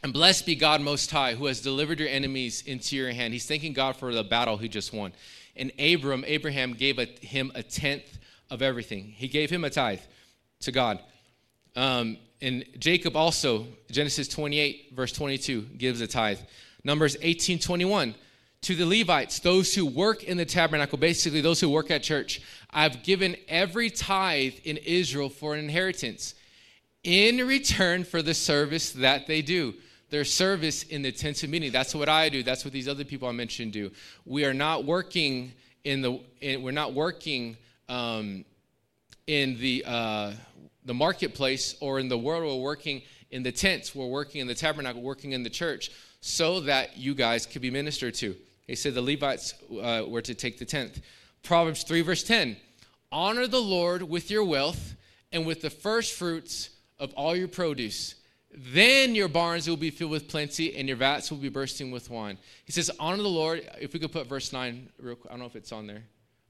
And 0.04 0.12
blessed 0.12 0.48
be 0.48 0.56
God 0.56 0.82
most 0.82 1.12
high, 1.12 1.36
who 1.36 1.46
has 1.46 1.62
delivered 1.62 2.00
your 2.00 2.10
enemies 2.10 2.64
into 2.66 2.96
your 2.96 3.12
hand. 3.12 3.34
He's 3.34 3.48
thanking 3.48 3.74
God 3.74 3.96
for 3.96 4.14
the 4.14 4.24
battle 4.24 4.58
he 4.58 4.68
just 4.68 4.92
won. 4.92 5.14
And 5.56 5.72
Abram, 5.80 6.24
Abraham 6.26 6.74
gave 6.74 6.98
a, 6.98 7.06
him 7.06 7.52
a 7.54 7.62
tenth 7.62 8.18
of 8.50 8.64
everything. 8.64 9.04
He 9.04 9.28
gave 9.28 9.52
him 9.52 9.64
a 9.64 9.70
tithe 9.70 10.00
to 10.62 10.72
God. 10.72 11.00
Um, 11.76 12.18
and 12.42 12.66
Jacob 12.78 13.16
also, 13.16 13.68
Genesis 13.92 14.28
28, 14.28 14.94
verse 14.96 15.12
22, 15.12 15.62
gives 15.78 16.02
a 16.02 16.08
tithe. 16.08 16.40
Numbers 16.84 17.18
18, 17.22 17.60
21 17.60 18.16
to 18.62 18.76
the 18.76 18.86
Levites, 18.86 19.40
those 19.40 19.74
who 19.74 19.86
work 19.86 20.24
in 20.24 20.38
the 20.38 20.46
tabernacle, 20.46 20.98
basically 20.98 21.42
those 21.42 21.62
who 21.62 21.70
work 21.70 21.92
at 21.92 22.04
church, 22.04 22.42
I've 22.72 23.04
given 23.04 23.36
every 23.48 23.90
tithe 23.90 24.54
in 24.64 24.78
Israel 24.78 25.30
for 25.30 25.54
an 25.54 25.60
inheritance 25.60 26.36
in 27.04 27.48
return 27.48 28.04
for 28.04 28.22
the 28.22 28.34
service 28.34 28.92
that 28.92 29.28
they 29.28 29.42
do. 29.42 29.74
Their 30.10 30.26
service 30.26 30.84
in 30.84 31.04
the 31.04 31.12
tents 31.12 31.44
of 31.44 31.50
meeting. 31.50 31.72
That's 31.72 31.94
what 31.94 32.10
I 32.10 32.30
do. 32.30 32.42
That's 32.44 32.66
what 32.66 32.74
these 32.74 32.88
other 32.88 33.06
people 33.06 33.28
I 33.28 33.32
mentioned 33.32 33.74
do. 33.74 33.92
We 34.26 34.44
are 34.44 34.56
not 34.56 34.84
working 34.84 35.54
in 35.84 36.02
the. 36.02 36.20
In, 36.42 36.64
we're 36.64 36.72
not 36.72 36.94
working 36.94 37.58
um, 37.88 38.44
in 39.28 39.60
the 39.60 39.84
uh, 39.86 40.34
the 40.90 40.94
marketplace 40.96 41.76
or 41.82 42.00
in 42.00 42.10
the 42.10 42.18
world. 42.18 42.44
We're 42.44 42.56
working 42.56 43.04
in 43.30 43.44
the 43.44 43.52
tents. 43.52 43.94
We're 43.94 44.08
working 44.08 44.42
in 44.42 44.48
the 44.48 44.56
tabernacle. 44.56 45.04
Working 45.04 45.34
in 45.34 45.44
the 45.44 45.50
church, 45.50 45.92
so 46.20 46.62
that 46.62 46.98
you 46.98 47.14
guys 47.14 47.46
could 47.46 47.62
be 47.62 47.70
ministered 47.70 48.16
to. 48.16 48.36
He 48.66 48.74
said 48.74 48.96
the 48.96 49.02
Levites 49.04 49.54
uh, 49.72 50.06
were 50.08 50.24
to 50.24 50.34
take 50.34 50.58
the 50.58 50.66
tenth. 50.66 51.00
Proverbs 51.44 51.84
3, 51.84 52.02
verse 52.02 52.24
10 52.24 52.58
Honor 53.12 53.46
the 53.46 53.62
Lord 53.62 54.02
with 54.02 54.32
your 54.32 54.44
wealth 54.44 54.96
and 55.32 55.46
with 55.46 55.62
the 55.62 55.70
first 55.70 56.14
fruits 56.14 56.72
of 56.98 57.14
all 57.14 57.36
your 57.36 57.48
produce. 57.48 58.16
Then 58.52 59.14
your 59.14 59.28
barns 59.28 59.70
will 59.70 59.78
be 59.78 59.92
filled 59.92 60.10
with 60.10 60.28
plenty 60.28 60.76
and 60.76 60.88
your 60.88 60.98
vats 60.98 61.30
will 61.30 61.38
be 61.38 61.50
bursting 61.50 61.92
with 61.92 62.10
wine. 62.10 62.40
He 62.66 62.72
says, 62.72 62.90
Honor 63.00 63.18
the 63.18 63.30
Lord. 63.30 63.70
If 63.80 63.94
we 63.94 64.00
could 64.00 64.12
put 64.12 64.26
verse 64.26 64.52
9 64.52 64.90
real 65.00 65.16
quick. 65.16 65.30
I 65.30 65.34
don't 65.34 65.42
know 65.42 65.46
if 65.46 65.56
it's 65.56 65.72
on 65.72 65.86
there. 65.86 66.02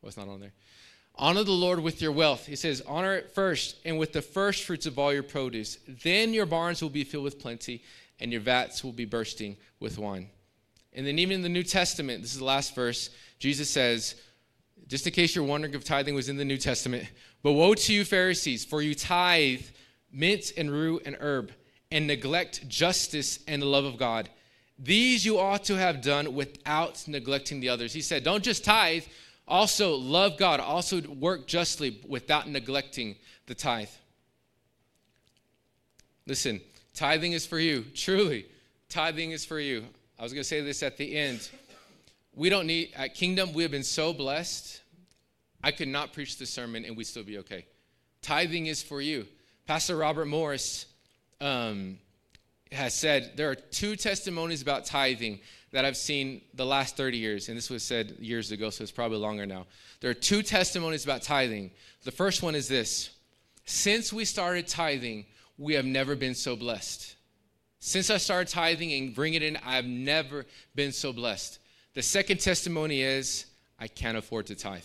Oh, 0.01 0.07
it's 0.07 0.15
not 0.15 0.29
on 0.29 0.39
there. 0.39 0.53
Honor 1.19 1.43
the 1.43 1.51
Lord 1.51 1.81
with 1.81 2.01
your 2.01 2.13
wealth. 2.13 2.45
He 2.45 2.55
says, 2.55 2.81
Honor 2.87 3.15
it 3.15 3.35
first 3.35 3.75
and 3.83 3.99
with 3.99 4.13
the 4.13 4.21
first 4.21 4.63
fruits 4.63 4.85
of 4.85 4.97
all 4.97 5.13
your 5.13 5.21
produce. 5.21 5.77
Then 5.85 6.33
your 6.33 6.45
barns 6.45 6.81
will 6.81 6.89
be 6.89 7.03
filled 7.03 7.25
with 7.25 7.39
plenty 7.39 7.83
and 8.21 8.31
your 8.31 8.41
vats 8.41 8.83
will 8.83 8.93
be 8.93 9.05
bursting 9.05 9.57
with 9.81 9.97
wine. 9.97 10.29
And 10.93 11.05
then, 11.05 11.19
even 11.19 11.35
in 11.35 11.41
the 11.41 11.49
New 11.49 11.63
Testament, 11.63 12.21
this 12.21 12.31
is 12.31 12.39
the 12.39 12.45
last 12.45 12.73
verse, 12.73 13.09
Jesus 13.37 13.69
says, 13.69 14.15
just 14.87 15.05
in 15.05 15.13
case 15.13 15.35
you're 15.35 15.45
wondering 15.45 15.73
if 15.73 15.83
tithing 15.83 16.15
was 16.15 16.29
in 16.29 16.37
the 16.37 16.45
New 16.45 16.57
Testament, 16.57 17.07
but 17.43 17.53
woe 17.53 17.75
to 17.75 17.93
you, 17.93 18.03
Pharisees, 18.03 18.65
for 18.65 18.81
you 18.81 18.95
tithe 18.95 19.61
mint 20.11 20.51
and 20.57 20.71
rue 20.71 20.99
and 21.05 21.15
herb, 21.19 21.51
and 21.91 22.07
neglect 22.07 22.67
justice 22.67 23.39
and 23.47 23.61
the 23.61 23.67
love 23.67 23.85
of 23.85 23.97
God. 23.97 24.29
These 24.77 25.25
you 25.25 25.39
ought 25.39 25.65
to 25.65 25.77
have 25.77 26.01
done 26.01 26.33
without 26.33 27.07
neglecting 27.07 27.59
the 27.59 27.69
others. 27.69 27.93
He 27.93 28.01
said, 28.01 28.23
don't 28.23 28.43
just 28.43 28.63
tithe, 28.63 29.03
also 29.49 29.95
love 29.95 30.37
God, 30.37 30.59
also 30.59 31.01
work 31.01 31.47
justly 31.47 31.99
without 32.07 32.47
neglecting 32.47 33.15
the 33.47 33.55
tithe. 33.55 33.89
Listen, 36.25 36.61
tithing 36.93 37.33
is 37.33 37.45
for 37.45 37.59
you, 37.59 37.83
truly. 37.95 38.45
Tithing 38.87 39.31
is 39.31 39.43
for 39.43 39.59
you. 39.59 39.83
I 40.17 40.23
was 40.23 40.31
going 40.31 40.43
to 40.43 40.47
say 40.47 40.61
this 40.61 40.83
at 40.83 40.97
the 40.97 41.17
end. 41.17 41.49
We 42.35 42.49
don't 42.49 42.67
need, 42.67 42.93
at 42.95 43.15
Kingdom, 43.15 43.53
we 43.53 43.63
have 43.63 43.71
been 43.71 43.83
so 43.83 44.13
blessed. 44.13 44.81
I 45.63 45.71
could 45.71 45.87
not 45.87 46.13
preach 46.13 46.37
the 46.37 46.45
sermon 46.45 46.85
and 46.85 46.95
we'd 46.95 47.05
still 47.05 47.23
be 47.23 47.39
okay. 47.39 47.65
Tithing 48.21 48.67
is 48.67 48.83
for 48.83 49.01
you. 49.01 49.25
Pastor 49.65 49.97
Robert 49.97 50.25
Morris 50.25 50.85
um, 51.41 51.97
has 52.71 52.93
said 52.93 53.33
there 53.35 53.49
are 53.49 53.55
two 53.55 53.95
testimonies 53.95 54.61
about 54.61 54.85
tithing 54.85 55.39
that 55.71 55.85
I've 55.85 55.97
seen 55.97 56.41
the 56.53 56.65
last 56.65 56.97
30 56.97 57.17
years, 57.17 57.47
and 57.47 57.57
this 57.57 57.69
was 57.69 57.83
said 57.83 58.15
years 58.19 58.51
ago, 58.51 58.69
so 58.69 58.81
it's 58.81 58.91
probably 58.91 59.17
longer 59.17 59.45
now. 59.45 59.67
There 59.99 60.09
are 60.09 60.15
two 60.15 60.41
testimonies 60.41 61.03
about 61.03 61.21
tithing. 61.21 61.71
The 62.03 62.11
first 62.11 62.41
one 62.41 62.55
is 62.55 62.67
this 62.67 63.11
Since 63.65 64.11
we 64.11 64.25
started 64.25 64.67
tithing, 64.67 65.25
we 65.57 65.73
have 65.73 65.85
never 65.85 66.15
been 66.15 66.35
so 66.35 66.55
blessed. 66.55 67.15
Since 67.79 68.09
I 68.09 68.17
started 68.17 68.51
tithing 68.51 68.91
and 68.93 69.13
bringing 69.13 69.41
it 69.41 69.43
in, 69.43 69.57
I've 69.65 69.85
never 69.85 70.45
been 70.75 70.91
so 70.91 71.13
blessed. 71.13 71.59
The 71.93 72.01
second 72.01 72.39
testimony 72.39 73.01
is 73.01 73.45
I 73.79 73.87
can't 73.87 74.17
afford 74.17 74.47
to 74.47 74.55
tithe. 74.55 74.83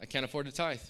I 0.00 0.06
can't 0.06 0.24
afford 0.24 0.46
to 0.46 0.52
tithe. 0.52 0.80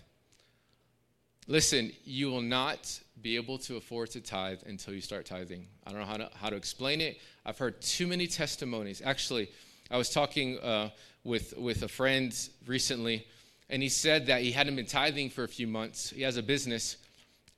Listen, 1.47 1.93
you 2.05 2.31
will 2.31 2.43
not 2.43 3.01
be 3.23 3.37
able 3.37 3.59
to 3.59 3.77
afford 3.77 4.11
to 4.11 4.21
tithe 4.21 4.61
until 4.67 4.95
you 4.95 5.01
start 5.01 5.27
tithing. 5.27 5.67
I 5.87 5.91
don't 5.91 6.01
know 6.01 6.07
how 6.07 6.17
to, 6.17 6.31
how 6.35 6.51
to 6.51 6.57
explain 6.57 7.01
it. 7.01 7.19
I've 7.45 7.59
heard 7.59 7.81
too 7.81 8.07
many 8.07 8.27
testimonies. 8.27 9.03
Actually, 9.05 9.51
I 9.91 9.97
was 9.97 10.11
talking 10.11 10.59
uh, 10.59 10.91
with, 11.25 11.55
with 11.57 11.83
a 11.83 11.89
friend 11.89 12.35
recently, 12.67 13.27
and 13.71 13.83
he 13.83 13.89
said 13.89 14.27
that 14.27 14.43
he 14.43 14.53
hadn't 14.53 14.77
been 14.77 14.87
tithing 14.87 15.31
for 15.31 15.45
a 15.45 15.49
few 15.49 15.67
months. 15.67 16.11
He 16.11 16.23
has 16.23 16.37
a 16.37 16.43
business, 16.43 16.97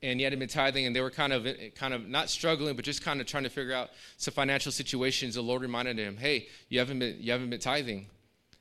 and 0.03 0.19
he 0.19 0.25
hadn't 0.25 0.39
been 0.39 0.49
tithing, 0.49 0.87
and 0.87 0.95
they 0.95 1.01
were 1.01 1.11
kind 1.11 1.33
of, 1.33 1.47
kind 1.75 1.93
of 1.93 2.09
not 2.09 2.31
struggling, 2.31 2.77
but 2.77 2.85
just 2.85 3.03
kind 3.03 3.21
of 3.21 3.27
trying 3.27 3.45
to 3.45 3.51
figure 3.51 3.75
out 3.75 3.91
some 4.17 4.33
financial 4.33 4.73
situations. 4.73 5.35
The 5.35 5.43
Lord 5.43 5.63
reminded 5.63 5.99
him, 5.99 6.17
"Hey, 6.17 6.49
you 6.69 6.79
haven't 6.79 6.99
been, 6.99 7.17
you 7.21 7.33
haven't 7.33 7.51
been 7.51 7.61
tithing," 7.61 8.07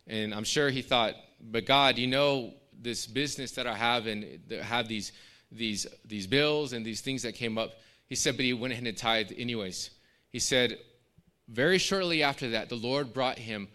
and 0.06 0.34
I'm 0.34 0.44
sure 0.44 0.70
he 0.70 0.82
thought, 0.82 1.16
"But 1.40 1.66
God, 1.66 1.98
you 1.98 2.08
know 2.08 2.54
this 2.82 3.06
business 3.06 3.52
that 3.54 3.68
I 3.68 3.76
have 3.76 4.08
and 4.08 4.40
have 4.62 4.88
these 4.88 5.12
these 5.52 5.88
these 6.06 6.28
bills 6.28 6.74
and 6.74 6.86
these 6.86 7.02
things 7.02 7.24
that 7.24 7.36
came 7.36 7.58
up. 7.58 7.72
He 8.08 8.16
said, 8.16 8.36
but 8.38 8.46
he 8.46 8.54
went 8.54 8.74
ahead 8.74 8.88
and 8.88 8.98
tithed 8.98 9.34
anyways. 9.38 9.92
He 10.30 10.40
said, 10.40 10.80
very 11.48 11.78
shortly 11.78 12.24
after 12.24 12.52
that, 12.52 12.70
the 12.70 12.76
Lord 12.76 13.14
brought 13.14 13.38
him 13.38 13.68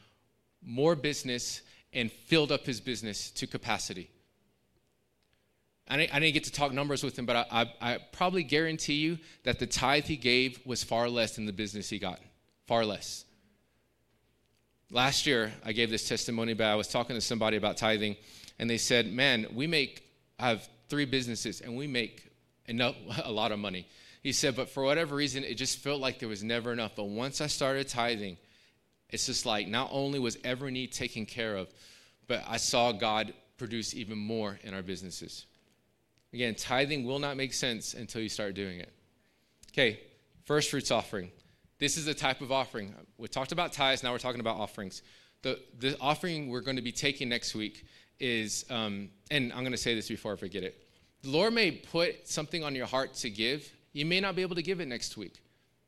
more 0.62 0.94
business 0.96 1.62
and 1.92 2.10
filled 2.10 2.50
up 2.50 2.66
his 2.66 2.80
business 2.80 3.30
to 3.32 3.46
capacity. 3.46 4.10
I 5.86 5.98
didn't, 5.98 6.14
I 6.14 6.20
didn't 6.20 6.34
get 6.34 6.44
to 6.44 6.52
talk 6.52 6.72
numbers 6.72 7.04
with 7.04 7.18
him, 7.18 7.26
but 7.26 7.36
I, 7.36 7.46
I, 7.50 7.92
I 7.92 7.98
probably 8.12 8.42
guarantee 8.42 8.94
you 8.94 9.18
that 9.42 9.58
the 9.58 9.66
tithe 9.66 10.04
he 10.04 10.16
gave 10.16 10.60
was 10.64 10.82
far 10.82 11.08
less 11.08 11.36
than 11.36 11.46
the 11.46 11.52
business 11.52 11.90
he 11.90 11.98
got. 11.98 12.20
Far 12.66 12.84
less. 12.84 13.24
Last 14.90 15.26
year, 15.26 15.52
I 15.64 15.72
gave 15.72 15.90
this 15.90 16.08
testimony, 16.08 16.54
but 16.54 16.64
I 16.64 16.74
was 16.74 16.88
talking 16.88 17.14
to 17.16 17.20
somebody 17.20 17.56
about 17.56 17.76
tithing, 17.76 18.16
and 18.58 18.70
they 18.70 18.78
said, 18.78 19.12
Man, 19.12 19.46
we 19.52 19.66
make, 19.66 20.08
I 20.38 20.50
have 20.50 20.68
three 20.88 21.04
businesses 21.04 21.60
and 21.60 21.76
we 21.76 21.86
make 21.86 22.28
enough, 22.66 22.96
a 23.24 23.32
lot 23.32 23.52
of 23.52 23.58
money. 23.58 23.86
He 24.22 24.32
said, 24.32 24.56
But 24.56 24.70
for 24.70 24.82
whatever 24.82 25.14
reason, 25.14 25.44
it 25.44 25.54
just 25.54 25.78
felt 25.78 26.00
like 26.00 26.18
there 26.18 26.28
was 26.28 26.42
never 26.42 26.72
enough. 26.72 26.92
But 26.96 27.04
once 27.04 27.40
I 27.40 27.46
started 27.46 27.88
tithing, 27.88 28.38
it's 29.10 29.26
just 29.26 29.46
like 29.46 29.68
not 29.68 29.90
only 29.92 30.18
was 30.18 30.38
every 30.44 30.72
need 30.72 30.92
taken 30.92 31.26
care 31.26 31.56
of, 31.56 31.68
but 32.26 32.42
I 32.48 32.56
saw 32.56 32.92
God 32.92 33.34
produce 33.58 33.94
even 33.94 34.18
more 34.18 34.58
in 34.62 34.74
our 34.74 34.82
businesses. 34.82 35.46
Again, 36.32 36.54
tithing 36.54 37.04
will 37.04 37.20
not 37.20 37.36
make 37.36 37.52
sense 37.52 37.94
until 37.94 38.20
you 38.20 38.28
start 38.28 38.54
doing 38.54 38.80
it. 38.80 38.92
Okay, 39.72 40.00
first 40.46 40.70
fruits 40.70 40.90
offering. 40.90 41.30
This 41.78 41.96
is 41.96 42.06
the 42.06 42.14
type 42.14 42.40
of 42.40 42.50
offering. 42.50 42.94
We 43.18 43.28
talked 43.28 43.52
about 43.52 43.72
tithes, 43.72 44.02
now 44.02 44.10
we're 44.10 44.18
talking 44.18 44.40
about 44.40 44.56
offerings. 44.56 45.02
The, 45.42 45.60
the 45.78 45.96
offering 46.00 46.48
we're 46.48 46.62
going 46.62 46.76
to 46.76 46.82
be 46.82 46.92
taking 46.92 47.28
next 47.28 47.54
week 47.54 47.84
is, 48.20 48.64
um, 48.70 49.10
and 49.30 49.52
I'm 49.52 49.60
going 49.60 49.72
to 49.72 49.78
say 49.78 49.94
this 49.94 50.08
before 50.08 50.32
I 50.32 50.36
forget 50.36 50.62
it. 50.62 50.86
The 51.22 51.30
Lord 51.30 51.54
may 51.54 51.70
put 51.70 52.28
something 52.28 52.62
on 52.62 52.74
your 52.74 52.86
heart 52.86 53.14
to 53.14 53.30
give. 53.30 53.70
You 53.92 54.06
may 54.06 54.20
not 54.20 54.36
be 54.36 54.42
able 54.42 54.56
to 54.56 54.62
give 54.62 54.80
it 54.80 54.88
next 54.88 55.16
week. 55.16 55.40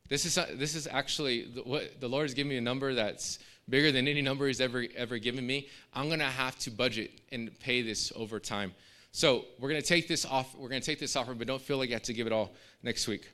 This 0.08 0.24
is, 0.24 0.38
this 0.56 0.74
is 0.74 0.86
actually 0.86 1.44
what 1.64 2.00
the 2.00 2.08
Lord 2.08 2.24
has 2.24 2.34
given 2.34 2.50
me 2.50 2.56
a 2.56 2.60
number 2.60 2.94
that's 2.94 3.38
bigger 3.68 3.90
than 3.90 4.06
any 4.06 4.22
number 4.22 4.46
He's 4.46 4.60
ever, 4.60 4.86
ever 4.96 5.18
given 5.18 5.46
me. 5.46 5.68
I'm 5.92 6.06
going 6.06 6.20
to 6.20 6.26
have 6.26 6.58
to 6.60 6.70
budget 6.70 7.10
and 7.32 7.58
pay 7.58 7.82
this 7.82 8.12
over 8.14 8.38
time. 8.38 8.72
So 9.10 9.46
we're 9.58 9.70
going 9.70 9.80
to 9.80 9.86
take 9.86 10.08
this 10.08 10.24
off. 10.24 10.54
We're 10.54 10.68
going 10.68 10.80
to 10.80 10.86
take 10.86 11.00
this 11.00 11.16
offer, 11.16 11.34
but 11.34 11.46
don't 11.46 11.62
feel 11.62 11.78
like 11.78 11.88
you 11.88 11.94
have 11.94 12.02
to 12.04 12.12
give 12.12 12.26
it 12.26 12.32
all 12.32 12.52
next 12.82 13.08
week. 13.08 13.28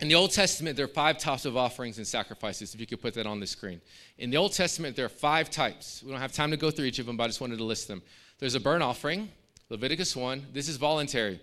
In 0.00 0.08
the 0.08 0.14
Old 0.14 0.30
Testament, 0.30 0.76
there 0.76 0.84
are 0.84 0.88
five 0.88 1.16
types 1.16 1.46
of 1.46 1.56
offerings 1.56 1.96
and 1.96 2.06
sacrifices, 2.06 2.74
if 2.74 2.80
you 2.80 2.86
could 2.86 3.00
put 3.00 3.14
that 3.14 3.26
on 3.26 3.40
the 3.40 3.46
screen. 3.46 3.80
In 4.18 4.30
the 4.30 4.36
Old 4.36 4.52
Testament, 4.52 4.94
there 4.94 5.06
are 5.06 5.10
five 5.10 5.48
types. 5.48 6.02
We 6.02 6.10
don't 6.10 6.20
have 6.20 6.32
time 6.32 6.50
to 6.50 6.58
go 6.58 6.70
through 6.70 6.84
each 6.84 6.98
of 6.98 7.06
them, 7.06 7.16
but 7.16 7.24
I 7.24 7.26
just 7.28 7.40
wanted 7.40 7.56
to 7.58 7.64
list 7.64 7.88
them. 7.88 8.02
There's 8.38 8.54
a 8.54 8.60
burnt 8.60 8.82
offering, 8.82 9.30
Leviticus 9.70 10.14
1. 10.14 10.48
This 10.52 10.68
is 10.68 10.76
voluntary. 10.76 11.40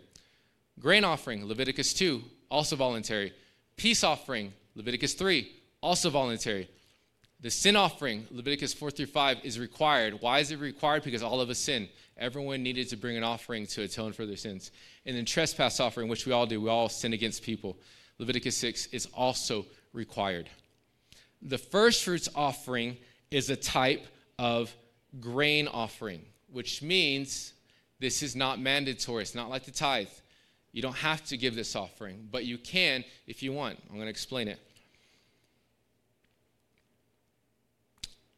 Grain 0.80 1.04
offering, 1.04 1.48
Leviticus 1.48 1.94
2, 1.94 2.22
also 2.50 2.76
voluntary. 2.76 3.34
Peace 3.76 4.04
offering, 4.04 4.54
Leviticus 4.76 5.16
3, 5.16 5.52
also 5.82 6.12
voluntary. 6.12 6.70
The 7.42 7.50
sin 7.50 7.76
offering, 7.76 8.28
Leviticus 8.30 8.74
4 8.74 8.92
through 8.92 9.08
5, 9.08 9.38
is 9.44 9.60
required. 9.60 10.22
Why 10.22 10.40
is 10.40 10.52
it 10.52 10.60
required? 10.60 11.04
Because 11.04 11.24
all 11.24 11.42
of 11.42 11.50
us 11.50 11.58
sin. 11.58 11.90
Everyone 12.18 12.62
needed 12.62 12.88
to 12.90 12.98
bring 12.98 13.18
an 13.18 13.24
offering 13.24 13.66
to 13.68 13.82
atone 13.82 14.14
for 14.14 14.28
their 14.28 14.38
sins. 14.38 14.72
And 15.08 15.18
then 15.18 15.26
trespass 15.26 15.80
offering, 15.80 16.08
which 16.08 16.28
we 16.28 16.32
all 16.32 16.46
do, 16.46 16.62
we 16.62 16.70
all 16.70 16.88
sin 16.88 17.14
against 17.14 17.42
people. 17.42 17.78
Leviticus 18.20 18.58
6 18.58 18.88
is 18.88 19.08
also 19.14 19.66
required. 19.94 20.50
The 21.42 21.58
first 21.58 22.04
fruits 22.04 22.30
offering 22.36 22.98
is 23.32 23.50
a 23.50 23.56
type 23.56 24.06
of 24.40 24.74
grain 25.20 25.68
offering, 25.68 26.26
which 26.52 26.82
means 26.82 27.54
this 28.00 28.24
is 28.24 28.36
not 28.36 28.60
mandatory. 28.60 29.24
It's 29.24 29.36
not 29.36 29.50
like 29.50 29.66
the 29.66 29.72
tithe. 29.72 30.08
You 30.72 30.82
don't 30.82 30.96
have 30.96 31.24
to 31.26 31.38
give 31.38 31.56
this 31.56 31.76
offering, 31.76 32.28
but 32.32 32.46
you 32.46 32.58
can 32.58 33.04
if 33.28 33.44
you 33.44 33.54
want. 33.54 33.80
I'm 33.90 33.96
going 33.96 34.06
to 34.06 34.10
explain 34.10 34.48
it. 34.48 34.60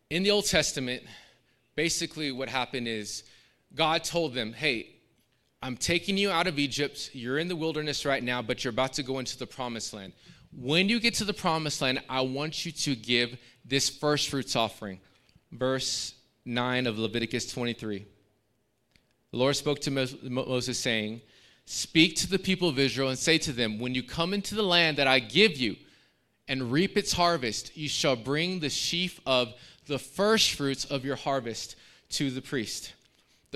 In 0.09 0.23
the 0.23 0.31
Old 0.31 0.45
Testament, 0.45 1.03
basically 1.75 2.31
what 2.31 2.49
happened 2.49 2.87
is 2.87 3.23
God 3.73 4.03
told 4.03 4.33
them, 4.33 4.53
hey, 4.53 4.94
I'm 5.65 5.77
taking 5.77 6.15
you 6.15 6.29
out 6.29 6.45
of 6.45 6.59
Egypt. 6.59 7.09
You're 7.13 7.39
in 7.39 7.47
the 7.47 7.55
wilderness 7.55 8.05
right 8.05 8.21
now, 8.23 8.39
but 8.43 8.63
you're 8.63 8.69
about 8.69 8.93
to 8.93 9.03
go 9.03 9.17
into 9.17 9.35
the 9.35 9.47
promised 9.47 9.95
land. 9.95 10.13
When 10.55 10.89
you 10.89 10.99
get 10.99 11.15
to 11.15 11.25
the 11.25 11.33
promised 11.33 11.81
land, 11.81 12.03
I 12.07 12.21
want 12.21 12.67
you 12.67 12.71
to 12.71 12.95
give 12.95 13.35
this 13.65 13.89
first 13.89 14.29
fruits 14.29 14.55
offering. 14.55 14.99
Verse 15.51 16.13
9 16.45 16.85
of 16.85 16.99
Leviticus 16.99 17.51
23. 17.51 18.05
The 19.31 19.37
Lord 19.37 19.55
spoke 19.55 19.81
to 19.81 19.89
Moses, 20.29 20.77
saying, 20.77 21.21
Speak 21.65 22.15
to 22.17 22.29
the 22.29 22.37
people 22.37 22.69
of 22.69 22.77
Israel 22.77 23.09
and 23.09 23.17
say 23.17 23.39
to 23.39 23.51
them, 23.51 23.79
When 23.79 23.95
you 23.95 24.03
come 24.03 24.35
into 24.35 24.53
the 24.53 24.61
land 24.61 24.97
that 24.97 25.07
I 25.07 25.17
give 25.17 25.57
you 25.57 25.77
and 26.47 26.71
reap 26.71 26.95
its 26.95 27.13
harvest, 27.13 27.75
you 27.75 27.89
shall 27.89 28.15
bring 28.15 28.59
the 28.59 28.69
sheaf 28.69 29.19
of 29.25 29.55
the 29.87 29.97
first 29.97 30.51
fruits 30.51 30.85
of 30.85 31.03
your 31.03 31.15
harvest 31.15 31.75
to 32.09 32.29
the 32.29 32.43
priest. 32.43 32.93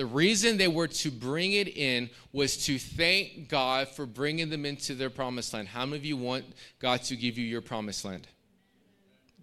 The 0.00 0.06
reason 0.06 0.56
they 0.56 0.66
were 0.66 0.88
to 0.88 1.10
bring 1.10 1.52
it 1.52 1.68
in 1.68 2.08
was 2.32 2.64
to 2.64 2.78
thank 2.78 3.50
God 3.50 3.86
for 3.86 4.06
bringing 4.06 4.48
them 4.48 4.64
into 4.64 4.94
their 4.94 5.10
promised 5.10 5.52
land. 5.52 5.68
How 5.68 5.84
many 5.84 5.98
of 5.98 6.06
you 6.06 6.16
want 6.16 6.46
God 6.78 7.02
to 7.02 7.16
give 7.16 7.36
you 7.36 7.44
your 7.44 7.60
promised 7.60 8.06
land? 8.06 8.26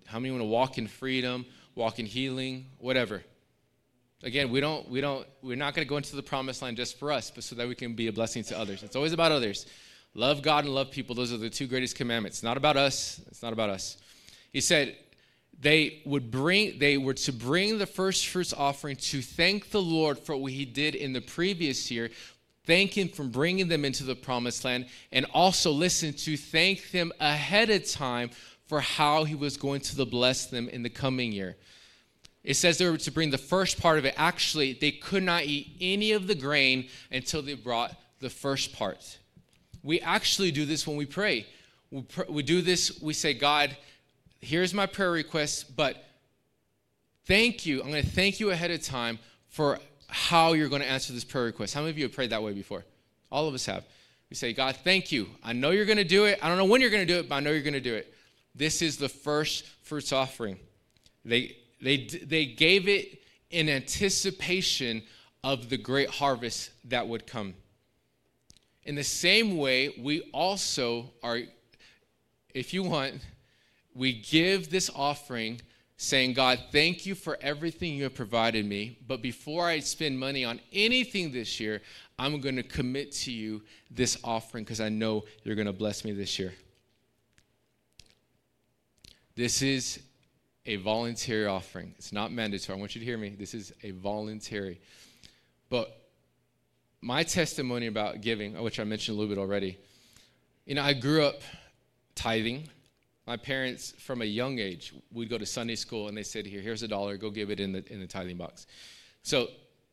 How 0.08 0.18
many 0.18 0.32
want 0.32 0.42
to 0.42 0.48
walk 0.48 0.80
in 0.80 0.88
freedom, 0.88 1.46
walk 1.76 2.00
in 2.00 2.08
healing, 2.08 2.66
whatever? 2.80 3.24
Again, 4.24 4.50
we 4.50 4.60
don't, 4.60 4.90
we 4.90 5.00
don't, 5.00 5.28
we're 5.44 5.56
not 5.56 5.76
going 5.76 5.86
to 5.86 5.90
go 5.90 5.98
into 5.98 6.16
the 6.16 6.24
promised 6.24 6.64
land 6.64 6.76
just 6.76 6.98
for 6.98 7.12
us, 7.12 7.30
but 7.30 7.44
so 7.44 7.56
that 7.56 7.68
we 7.68 7.76
can 7.76 7.94
be 7.94 8.08
a 8.08 8.12
blessing 8.12 8.44
to 8.46 8.58
others. 8.58 8.82
It's 8.82 8.96
always 8.96 9.14
about 9.14 9.32
others. 9.32 9.68
Love 10.16 10.42
God 10.42 10.66
and 10.66 10.74
love 10.74 10.90
people. 10.90 11.14
Those 11.14 11.32
are 11.32 11.38
the 11.38 11.52
two 11.52 11.68
greatest 11.68 11.96
commandments. 11.96 12.42
Not 12.42 12.58
about 12.58 12.78
us. 12.78 13.22
It's 13.28 13.44
not 13.44 13.54
about 13.54 13.70
us. 13.70 13.98
He 14.52 14.62
said, 14.62 14.98
they 15.60 16.02
would 16.06 16.30
bring 16.30 16.78
they 16.80 16.98
were 16.98 17.14
to 17.14 17.34
bring 17.34 17.78
the 17.78 17.86
first 17.86 18.28
fruits 18.28 18.54
offering 18.54 18.96
to 18.96 19.22
thank 19.22 19.72
the 19.72 19.82
lord 19.82 20.20
for 20.20 20.36
what 20.36 20.52
he 20.52 20.66
did 20.66 20.94
in 20.94 21.14
the 21.14 21.22
previous 21.22 21.90
year 21.90 22.10
thank 22.68 22.98
him 22.98 23.08
for 23.08 23.24
bringing 23.24 23.68
them 23.68 23.86
into 23.86 24.04
the 24.04 24.16
promised 24.16 24.64
land 24.66 24.86
and 25.12 25.26
also 25.34 25.72
listen 25.72 26.14
to 26.14 26.38
thank 26.38 26.92
them 26.92 27.12
ahead 27.20 27.70
of 27.70 27.90
time 27.90 28.30
for 28.68 28.82
how 28.82 29.24
he 29.24 29.34
was 29.34 29.58
going 29.58 29.80
to 29.80 30.06
bless 30.06 30.46
them 30.48 30.68
in 30.70 30.84
the 30.84 30.90
coming 30.90 31.32
year. 31.32 31.56
It 32.44 32.56
says 32.56 32.78
they 32.78 32.90
were 32.90 32.98
to 32.98 33.12
bring 33.12 33.32
the 33.32 33.38
first 33.38 33.82
part 33.82 33.98
of 33.98 34.06
it. 34.06 34.14
Actually 34.18 34.74
they 34.74 34.92
could 34.92 35.24
not 35.24 35.44
eat 35.44 35.78
any 35.82 36.12
of 36.12 36.28
the 36.28 36.36
grain 36.36 36.90
until 37.12 37.42
they 37.42 37.56
brought 37.56 37.96
the 38.20 38.30
first 38.30 38.74
part. 38.74 39.18
We 39.84 40.02
actually 40.02 40.52
do 40.52 40.66
this 40.66 40.86
when 40.86 40.98
we 40.98 41.06
pray. 41.06 41.46
We, 41.92 42.02
pr- 42.02 42.30
we 42.30 42.44
do 42.44 42.62
this 42.62 43.02
we 43.02 43.14
say 43.14 43.34
god 43.34 43.76
here's 44.42 44.74
my 44.74 44.86
prayer 44.86 45.12
request, 45.12 45.76
but 45.76 46.04
thank 47.26 47.66
you. 47.66 47.82
I'm 47.82 47.90
going 47.90 48.04
to 48.04 48.10
thank 48.10 48.40
you 48.40 48.52
ahead 48.52 48.72
of 48.72 48.82
time 48.84 49.20
for 49.50 49.80
how 50.08 50.54
you're 50.54 50.70
going 50.70 50.82
to 50.82 50.88
answer 50.88 51.14
this 51.14 51.24
prayer 51.24 51.46
request. 51.46 51.74
How 51.74 51.82
many 51.82 51.92
of 51.92 51.98
you 51.98 52.06
have 52.06 52.14
prayed 52.14 52.30
that 52.30 52.44
way 52.44 52.54
before? 52.54 52.86
All 53.32 53.48
of 53.48 53.54
us 53.54 53.66
have. 53.66 53.84
We 54.30 54.36
say, 54.36 54.54
God, 54.54 54.76
thank 54.84 55.12
you. 55.12 55.28
I 55.44 55.54
know 55.54 55.72
you're 55.72 55.86
going 55.86 55.98
to 55.98 56.04
do 56.04 56.26
it. 56.26 56.40
I 56.42 56.50
don't 56.50 56.58
know 56.58 56.66
when 56.66 56.82
you're 56.82 56.90
going 56.90 57.06
to 57.06 57.14
do 57.14 57.20
it, 57.20 57.30
but 57.30 57.36
I 57.36 57.40
know 57.40 57.52
you're 57.52 57.62
going 57.62 57.74
to 57.74 57.80
do 57.80 57.96
it. 57.96 58.14
This 58.56 58.82
is 58.82 58.98
the 58.98 59.10
first 59.10 59.66
fruits 59.84 60.12
offering. 60.12 60.58
They, 61.24 61.58
they, 61.82 62.08
they 62.24 62.46
gave 62.46 62.88
it 62.88 63.22
in 63.50 63.70
anticipation 63.70 65.04
of 65.44 65.70
the 65.70 65.78
great 65.78 66.10
harvest 66.10 66.72
that 66.86 67.08
would 67.08 67.28
come. 67.28 67.54
In 68.84 68.96
the 68.96 69.04
same 69.04 69.58
way, 69.58 69.94
we 70.00 70.22
also 70.34 71.12
are, 71.22 71.40
if 72.54 72.74
you 72.74 72.84
want, 72.84 73.16
we 73.98 74.14
give 74.14 74.70
this 74.70 74.90
offering 74.96 75.60
saying, 75.98 76.34
God, 76.34 76.60
thank 76.72 77.08
you 77.08 77.16
for 77.16 77.38
everything 77.42 77.96
you 77.96 78.04
have 78.04 78.14
provided 78.14 78.66
me. 78.66 79.00
But 79.08 79.24
before 79.24 79.66
I 79.66 79.80
spend 79.80 80.20
money 80.20 80.46
on 80.46 80.62
anything 80.72 81.32
this 81.32 81.60
year, 81.60 81.82
I'm 82.20 82.40
going 82.40 82.56
to 82.56 82.64
commit 82.64 83.12
to 83.14 83.32
you 83.32 83.64
this 83.90 84.18
offering 84.24 84.64
because 84.64 84.80
I 84.80 84.90
know 84.90 85.26
you're 85.44 85.56
going 85.56 85.66
to 85.68 85.74
bless 85.74 86.06
me 86.06 86.12
this 86.12 86.38
year. 86.38 86.54
This 89.36 89.62
is 89.62 90.00
a 90.68 90.76
voluntary 90.76 91.48
offering. 91.48 91.96
It's 91.98 92.12
not 92.12 92.32
mandatory. 92.32 92.78
I 92.78 92.80
want 92.80 92.96
you 92.96 93.00
to 93.00 93.06
hear 93.06 93.18
me. 93.18 93.30
This 93.30 93.54
is 93.54 93.74
a 93.84 93.92
voluntary. 93.92 94.80
But 95.70 96.10
my 97.02 97.24
testimony 97.24 97.88
about 97.88 98.22
giving, 98.22 98.62
which 98.62 98.80
I 98.80 98.84
mentioned 98.84 99.18
a 99.18 99.20
little 99.20 99.36
bit 99.36 99.42
already, 99.42 99.78
you 100.66 100.76
know, 100.76 100.84
I 100.84 100.94
grew 100.94 101.24
up 101.24 101.42
tithing. 102.16 102.68
My 103.28 103.38
parents, 103.38 103.94
from 104.00 104.22
a 104.22 104.26
young 104.26 104.58
age, 104.58 104.94
we'd 105.12 105.30
go 105.30 105.38
to 105.38 105.46
Sunday 105.46 105.76
school 105.76 106.08
and 106.08 106.18
they 106.18 106.24
said, 106.24 106.46
"Here, 106.46 106.62
here's 106.62 106.82
a 106.82 106.88
dollar. 106.88 107.18
Go 107.18 107.30
give 107.30 107.52
it 107.52 107.60
in 107.60 107.74
the 107.74 107.84
in 107.92 108.00
the 108.00 108.08
tithing 108.08 108.38
box." 108.38 108.66
So 109.22 109.50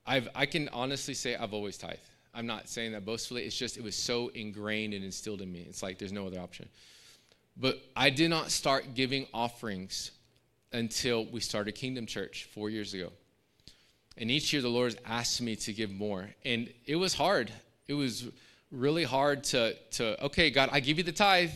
I've, 0.07 0.29
I 0.35 0.47
can 0.47 0.68
honestly 0.68 1.14
say 1.14 1.35
I've 1.35 1.53
always 1.53 1.77
tithed. 1.77 1.99
I'm 2.33 2.47
not 2.47 2.68
saying 2.68 2.92
that 2.92 3.05
boastfully. 3.05 3.42
It's 3.42 3.57
just 3.57 3.77
it 3.77 3.83
was 3.83 3.97
so 3.97 4.29
ingrained 4.29 4.94
and 4.94 5.05
instilled 5.05 5.42
in 5.42 5.51
me. 5.51 5.66
It's 5.68 5.83
like 5.83 5.99
there's 5.99 6.12
no 6.12 6.27
other 6.27 6.40
option. 6.40 6.68
But 7.57 7.81
I 7.94 8.11
did 8.11 8.31
not 8.31 8.51
start 8.51 8.94
giving 8.94 9.27
offerings 9.35 10.11
until 10.73 11.25
we 11.27 11.40
started 11.40 11.73
Kingdom 11.73 12.07
Church 12.07 12.49
four 12.53 12.70
years 12.70 12.94
ago. 12.94 13.12
And 14.16 14.31
each 14.31 14.53
year 14.53 14.62
the 14.62 14.68
Lord 14.68 14.92
has 14.92 15.03
asked 15.07 15.40
me 15.40 15.57
to 15.57 15.73
give 15.73 15.90
more. 15.90 16.29
And 16.44 16.73
it 16.87 16.97
was 16.97 17.14
hard. 17.14 17.53
It 17.87 17.94
was 17.94 18.29
really 18.70 19.05
hard 19.05 19.44
to, 19.44 19.75
to 19.92 20.25
okay, 20.27 20.51
God, 20.51 20.68
I 20.73 20.81
give 20.81 20.99
you 20.99 21.05
the 21.05 21.12
tithe. 21.12 21.53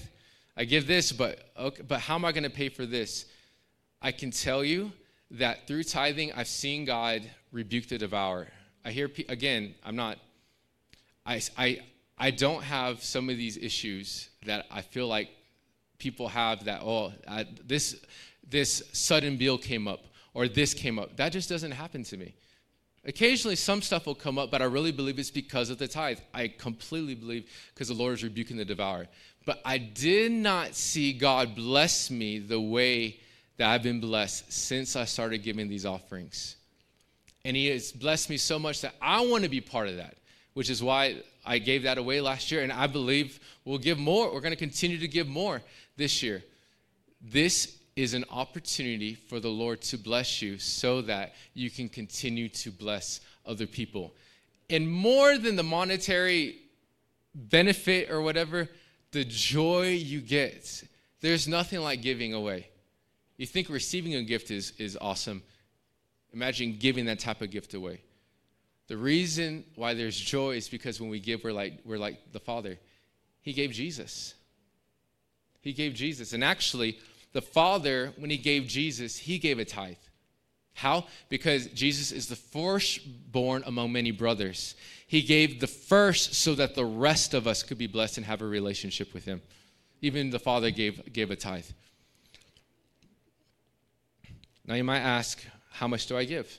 I 0.59 0.65
give 0.65 0.89
this, 0.89 1.13
but 1.13 1.39
okay, 1.57 1.83
but 1.87 2.01
how 2.01 2.17
am 2.17 2.25
I 2.25 2.33
going 2.33 2.43
to 2.43 2.51
pay 2.51 2.69
for 2.69 2.85
this? 2.85 3.27
I 4.03 4.11
can 4.11 4.33
tell 4.33 4.65
you 4.65 4.91
that 5.31 5.69
through 5.69 5.85
tithing, 5.85 6.33
I've 6.33 6.49
seen 6.49 6.85
God 6.85 7.23
rebuke 7.53 7.87
the 7.87 7.97
devourer. 7.97 8.49
I 8.85 8.91
hear 8.91 9.09
again, 9.29 9.77
I'm 9.85 9.95
not 9.95 10.19
I 11.25 11.41
I 11.57 11.79
I 12.19 12.33
don't 12.33 12.65
have 12.65 13.05
some 13.05 13.31
of 13.31 13.37
these 13.37 13.57
issues 13.57 14.31
that 14.47 14.67
I 14.69 14.83
feel 14.83 15.07
like 15.07 15.29
people 15.99 16.27
have 16.27 16.65
that 16.65 16.81
oh, 16.83 17.13
I, 17.29 17.47
this 17.65 17.95
this 18.49 18.83
sudden 18.93 19.37
bill 19.37 19.59
came 19.59 19.87
up 19.87 20.07
or 20.35 20.49
this 20.49 20.75
came 20.75 20.99
up. 20.99 21.17
That 21.19 21.31
just 21.31 21.49
doesn't 21.49 21.71
happen 21.71 22.03
to 22.03 22.17
me. 22.17 22.35
Occasionally, 23.05 23.57
some 23.57 23.81
stuff 23.81 24.07
will 24.07 24.15
come 24.15 24.39
up, 24.39 24.51
but 24.51 24.61
I 24.61 24.67
really 24.67 24.93
believe 24.93 25.19
it's 25.19 25.31
because 25.31 25.71
of 25.71 25.79
the 25.79 25.89
tithe. 25.89 26.19
I 26.35 26.49
completely 26.49 27.15
believe 27.15 27.49
because 27.73 27.89
the 27.89 27.95
Lord 27.95 28.15
is 28.15 28.25
rebuking 28.25 28.57
the 28.57 28.65
devourer. 28.65 29.07
But 29.47 29.61
I 29.65 29.79
did 29.79 30.33
not 30.33 30.75
see 30.75 31.13
God 31.13 31.55
bless 31.55 32.11
me 32.11 32.39
the 32.39 32.61
way 32.61 33.21
that 33.57 33.69
I've 33.69 33.83
been 33.83 34.01
blessed 34.01 34.53
since 34.53 34.95
I 34.95 35.05
started 35.05 35.43
giving 35.43 35.69
these 35.69 35.87
offerings. 35.87 36.57
And 37.45 37.57
He 37.57 37.69
has 37.69 37.93
blessed 37.93 38.31
me 38.31 38.37
so 38.37 38.59
much 38.59 38.83
that 38.83 38.95
I 39.01 39.25
want 39.25 39.45
to 39.45 39.49
be 39.49 39.61
part 39.61 39.89
of 39.89 39.97
that, 39.97 40.17
which 40.55 40.69
is 40.69 40.83
why 40.83 41.23
I 41.47 41.59
gave 41.59 41.85
that 41.85 41.99
away 41.99 42.21
last 42.21 42.53
year. 42.53 42.63
And 42.63 42.73
I 42.73 42.87
believe 42.87 43.41
we'll 43.65 43.79
give 43.79 43.99
more. 43.99 44.33
We're 44.33 44.41
going 44.41 44.53
to 44.53 44.57
continue 44.57 44.99
to 44.99 45.09
give 45.09 45.29
more 45.29 45.63
this 45.97 46.23
year. 46.23 46.43
This 47.23 47.78
is 47.99 48.15
an 48.15 48.25
opportunity 48.31 49.17
for 49.17 49.41
the 49.41 49.49
Lord 49.49 49.81
to 49.81 49.99
bless 49.99 50.41
you 50.41 50.57
so 50.57 51.03
that 51.03 51.35
you 51.53 51.69
can 51.69 51.89
continue 51.89 52.49
to 52.51 52.71
bless 52.71 53.21
other 53.45 53.67
people. 53.67 54.15
And 54.71 54.89
more 54.89 55.37
than 55.37 55.57
the 55.57 55.65
monetary 55.65 56.61
benefit 57.35 58.09
or 58.09 58.23
whatever, 58.23 58.69
the 59.11 59.25
joy 59.25 59.89
you 59.89 60.21
get. 60.21 60.85
There's 61.21 61.49
nothing 61.49 61.81
like 61.81 62.01
giving 62.01 62.35
away. 62.35 62.69
You 63.37 63.47
think 63.47 63.69
receiving 63.69 64.15
a 64.15 64.23
gift 64.23 64.53
is, 64.53 64.75
is 64.79 64.97
awesome. 65.01 65.43
Imagine 66.33 66.77
giving 66.79 67.07
that 67.07 67.19
type 67.19 67.43
of 67.43 67.51
gift 67.51 67.75
away. 67.75 68.01
The 68.87 68.97
reason 68.97 69.65
why 69.75 69.95
there's 69.95 70.17
joy 70.17 70.53
is 70.53 70.69
because 70.69 71.01
when 71.01 71.11
we 71.11 71.19
give, 71.19 71.43
we're 71.43 71.53
like, 71.53 71.81
we're 71.85 71.99
like 71.99 72.31
the 72.31 72.41
Father. 72.41 72.79
He 73.43 73.53
gave 73.53 73.73
Jesus. 73.73 74.35
He 75.63 75.73
gave 75.73 75.95
Jesus. 75.95 76.33
And 76.33 76.45
actually, 76.45 76.97
the 77.33 77.43
Father, 77.43 78.13
when 78.17 78.31
He 78.31 78.39
gave 78.39 78.67
Jesus, 78.67 79.17
He 79.17 79.39
gave 79.39 79.59
a 79.59 79.65
tithe. 79.65 79.97
How? 80.75 81.07
Because 81.29 81.67
Jesus 81.69 82.13
is 82.13 82.29
the 82.29 82.37
firstborn 82.37 83.65
among 83.67 83.93
many 83.93 84.13
brothers. 84.13 84.77
He 85.09 85.23
gave 85.23 85.61
the 85.61 85.67
first 85.67 86.35
so 86.35 86.55
that 86.55 86.75
the 86.75 86.85
rest 86.85 87.35
of 87.35 87.47
us 87.47 87.63
could 87.63 87.79
be 87.79 87.89
blessed 87.89 88.19
and 88.19 88.27
have 88.27 88.43
a 88.43 88.47
relationship 88.47 89.13
with 89.13 89.25
Him. 89.25 89.43
Even 90.03 90.31
the 90.31 90.39
Father 90.39 90.71
gave, 90.71 91.13
gave 91.13 91.31
a 91.31 91.37
tithe. 91.37 91.67
Now 94.65 94.75
you 94.75 94.85
might 94.85 95.01
ask, 95.01 95.43
how 95.73 95.89
much 95.89 96.07
do 96.07 96.17
I 96.17 96.25
give? 96.25 96.59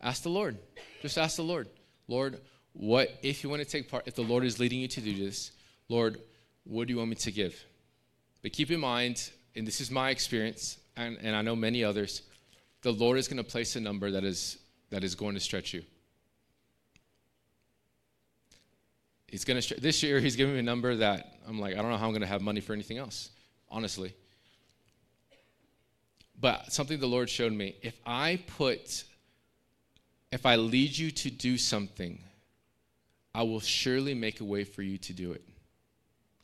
Ask 0.00 0.22
the 0.22 0.30
Lord. 0.30 0.56
Just 1.02 1.18
ask 1.18 1.36
the 1.36 1.42
Lord. 1.42 1.68
Lord, 2.08 2.40
what, 2.72 3.10
if 3.22 3.44
you 3.44 3.50
want 3.50 3.62
to 3.62 3.68
take 3.68 3.90
part, 3.90 4.04
if 4.06 4.14
the 4.14 4.22
Lord 4.22 4.44
is 4.44 4.58
leading 4.58 4.80
you 4.80 4.88
to 4.88 5.00
do 5.00 5.14
this, 5.14 5.52
Lord, 5.88 6.18
what 6.64 6.86
do 6.86 6.92
you 6.92 6.98
want 6.98 7.10
me 7.10 7.16
to 7.16 7.30
give? 7.32 7.64
But 8.42 8.52
keep 8.52 8.70
in 8.70 8.80
mind, 8.80 9.30
and 9.58 9.66
this 9.66 9.80
is 9.80 9.90
my 9.90 10.10
experience, 10.10 10.78
and, 10.96 11.18
and 11.20 11.34
I 11.34 11.42
know 11.42 11.56
many 11.56 11.82
others, 11.82 12.22
the 12.82 12.92
Lord 12.92 13.18
is 13.18 13.26
going 13.26 13.38
to 13.38 13.44
place 13.44 13.74
a 13.76 13.80
number 13.80 14.10
that 14.12 14.24
is, 14.24 14.58
that 14.90 15.02
is 15.02 15.14
going 15.14 15.34
to 15.34 15.40
stretch 15.40 15.74
you. 15.74 15.82
He's 19.26 19.44
going 19.44 19.60
to, 19.60 19.80
this 19.80 20.02
year, 20.02 20.20
he's 20.20 20.36
giving 20.36 20.54
me 20.54 20.60
a 20.60 20.62
number 20.62 20.94
that 20.96 21.38
I'm 21.46 21.58
like, 21.58 21.74
I 21.74 21.82
don't 21.82 21.90
know 21.90 21.96
how 21.96 22.06
I'm 22.06 22.12
going 22.12 22.22
to 22.22 22.28
have 22.28 22.40
money 22.40 22.60
for 22.60 22.72
anything 22.72 22.98
else, 22.98 23.30
honestly. 23.68 24.14
But 26.40 26.72
something 26.72 27.00
the 27.00 27.08
Lord 27.08 27.28
showed 27.28 27.52
me 27.52 27.74
if 27.82 27.98
I 28.06 28.40
put, 28.56 29.04
if 30.30 30.46
I 30.46 30.54
lead 30.54 30.96
you 30.96 31.10
to 31.10 31.30
do 31.30 31.58
something, 31.58 32.20
I 33.34 33.42
will 33.42 33.60
surely 33.60 34.14
make 34.14 34.40
a 34.40 34.44
way 34.44 34.62
for 34.62 34.82
you 34.82 34.98
to 34.98 35.12
do 35.12 35.32
it. 35.32 35.42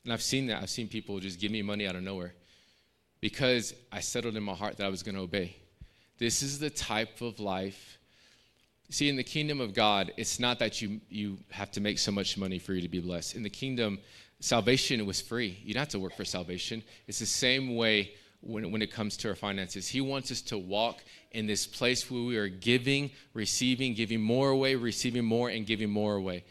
And 0.02 0.12
I've 0.12 0.20
seen 0.20 0.48
that. 0.48 0.62
I've 0.62 0.68
seen 0.68 0.88
people 0.88 1.18
just 1.20 1.40
give 1.40 1.52
me 1.52 1.62
money 1.62 1.86
out 1.86 1.94
of 1.94 2.02
nowhere 2.02 2.34
because 3.24 3.72
I 3.90 4.00
settled 4.00 4.36
in 4.36 4.42
my 4.42 4.52
heart 4.52 4.76
that 4.76 4.84
I 4.84 4.90
was 4.90 5.02
going 5.02 5.14
to 5.14 5.22
obey. 5.22 5.56
This 6.18 6.42
is 6.42 6.58
the 6.58 6.68
type 6.68 7.22
of 7.22 7.40
life. 7.40 7.96
See, 8.90 9.08
in 9.08 9.16
the 9.16 9.24
kingdom 9.24 9.62
of 9.62 9.72
God, 9.72 10.12
it's 10.18 10.38
not 10.38 10.58
that 10.58 10.82
you, 10.82 11.00
you 11.08 11.38
have 11.48 11.70
to 11.70 11.80
make 11.80 11.98
so 11.98 12.12
much 12.12 12.36
money 12.36 12.58
for 12.58 12.74
you 12.74 12.82
to 12.82 12.88
be 12.88 13.00
blessed. 13.00 13.34
In 13.34 13.42
the 13.42 13.48
kingdom, 13.48 13.98
salvation 14.40 15.06
was 15.06 15.22
free. 15.22 15.58
You 15.64 15.72
don't 15.72 15.80
have 15.80 15.88
to 15.88 15.98
work 15.98 16.14
for 16.14 16.26
salvation. 16.26 16.82
It's 17.06 17.18
the 17.18 17.24
same 17.24 17.76
way 17.76 18.12
when, 18.42 18.70
when 18.70 18.82
it 18.82 18.92
comes 18.92 19.16
to 19.16 19.30
our 19.30 19.34
finances. 19.34 19.88
He 19.88 20.02
wants 20.02 20.30
us 20.30 20.42
to 20.42 20.58
walk 20.58 21.02
in 21.30 21.46
this 21.46 21.66
place 21.66 22.10
where 22.10 22.24
we 22.24 22.36
are 22.36 22.48
giving, 22.48 23.10
receiving, 23.32 23.94
giving 23.94 24.20
more 24.20 24.50
away, 24.50 24.74
receiving 24.74 25.24
more, 25.24 25.48
and 25.48 25.64
giving 25.64 25.88
more 25.88 26.16
away. 26.16 26.44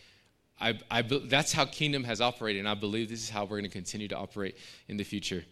I, 0.60 0.80
I, 0.90 1.04
that's 1.04 1.54
how 1.54 1.66
kingdom 1.66 2.04
has 2.06 2.20
operated, 2.20 2.62
and 2.62 2.68
I 2.68 2.74
believe 2.74 3.10
this 3.10 3.22
is 3.22 3.30
how 3.30 3.44
we're 3.44 3.60
going 3.60 3.64
to 3.66 3.70
continue 3.70 4.08
to 4.08 4.18
operate 4.18 4.58
in 4.88 4.98
the 4.98 5.04
future. 5.04 5.46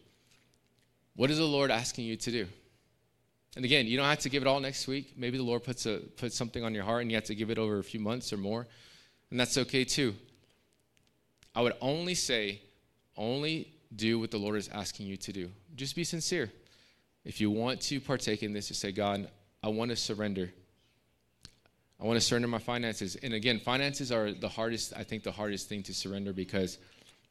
What 1.22 1.30
is 1.30 1.38
the 1.38 1.46
Lord 1.46 1.70
asking 1.70 2.06
you 2.06 2.16
to 2.16 2.32
do? 2.32 2.48
And 3.56 3.64
again, 3.64 3.86
you 3.86 3.96
don't 3.96 4.08
have 4.08 4.22
to 4.22 4.30
give 4.30 4.42
it 4.42 4.48
all 4.48 4.60
next 4.60 4.88
week. 4.88 5.14
Maybe 5.16 5.38
the 5.38 5.44
Lord 5.44 5.64
puts, 5.64 5.86
a, 5.86 6.00
puts 6.18 6.36
something 6.36 6.64
on 6.64 6.74
your 6.74 6.84
heart 6.84 7.04
and 7.04 7.12
you 7.12 7.16
have 7.16 7.26
to 7.26 7.36
give 7.36 7.52
it 7.52 7.60
over 7.60 7.78
a 7.78 7.84
few 7.84 8.00
months 8.00 8.34
or 8.34 8.38
more, 8.38 8.66
and 9.30 9.40
that's 9.40 9.56
okay 9.56 9.84
too. 9.84 10.16
I 11.54 11.62
would 11.62 11.76
only 11.80 12.16
say, 12.16 12.60
only 13.16 13.72
do 13.96 14.18
what 14.18 14.32
the 14.32 14.40
Lord 14.40 14.56
is 14.56 14.68
asking 14.70 15.06
you 15.06 15.18
to 15.18 15.32
do. 15.32 15.52
Just 15.76 15.96
be 15.96 16.04
sincere. 16.04 16.52
If 17.24 17.40
you 17.40 17.52
want 17.52 17.82
to 17.82 18.00
partake 18.00 18.42
in 18.42 18.52
this, 18.52 18.70
just 18.70 18.82
say, 18.82 18.92
God, 18.92 19.30
I 19.62 19.68
want 19.68 19.92
to 19.92 19.98
surrender. 19.98 20.52
I 22.00 22.06
want 22.06 22.20
to 22.20 22.26
surrender 22.26 22.48
my 22.48 22.58
finances. 22.58 23.16
And 23.22 23.36
again, 23.36 23.60
finances 23.60 24.12
are 24.12 24.32
the 24.32 24.50
hardest, 24.50 24.94
I 24.98 25.04
think, 25.04 25.22
the 25.22 25.32
hardest 25.32 25.70
thing 25.70 25.84
to 25.84 25.94
surrender 25.94 26.34
because 26.34 26.80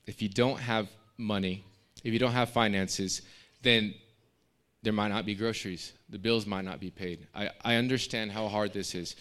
if 0.06 0.22
you 0.22 0.28
don't 0.28 0.60
have 0.60 0.88
money, 1.18 1.64
if 2.04 2.12
you 2.12 2.20
don't 2.20 2.30
have 2.30 2.50
finances, 2.50 3.22
then 3.62 3.94
there 4.82 4.92
might 4.92 5.08
not 5.08 5.26
be 5.26 5.34
groceries. 5.34 5.92
The 6.08 6.18
bills 6.18 6.46
might 6.46 6.64
not 6.64 6.80
be 6.80 6.90
paid. 6.90 7.26
I, 7.34 7.50
I 7.62 7.74
understand 7.76 8.32
how 8.32 8.48
hard 8.48 8.72
this 8.72 8.94
is. 8.94 9.16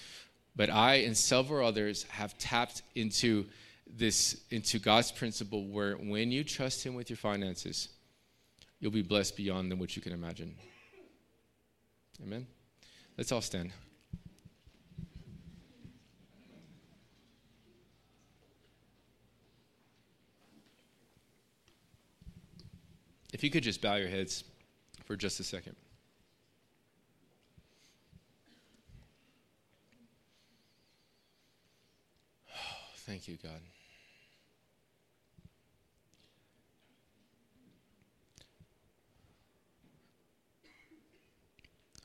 But 0.56 0.70
I 0.70 0.96
and 0.96 1.16
several 1.16 1.68
others 1.68 2.04
have 2.04 2.38
tapped 2.38 2.82
into 2.96 3.46
this, 3.88 4.42
into 4.52 4.80
God's 4.80 5.12
principle 5.12 5.66
where 5.66 5.96
when 5.96 6.32
you 6.32 6.44
trust 6.44 6.86
Him 6.86 6.96
with 6.96 7.10
your 7.10 7.18
finances, 7.18 7.90
you'll 8.80 8.92
be 8.92 9.02
blessed 9.02 9.36
beyond 9.36 9.78
what 9.80 9.96
you 9.96 10.02
can 10.02 10.14
imagine. 10.14 10.56
Amen? 12.22 12.48
Let's 13.18 13.32
all 13.32 13.42
stand. 13.42 13.72
If 23.34 23.44
you 23.44 23.50
could 23.50 23.64
just 23.64 23.82
bow 23.82 23.96
your 23.96 24.08
heads 24.10 24.44
for 25.06 25.16
just 25.16 25.40
a 25.40 25.44
second. 25.44 25.76
Thank 32.98 33.28
you, 33.28 33.38
God. 33.42 33.62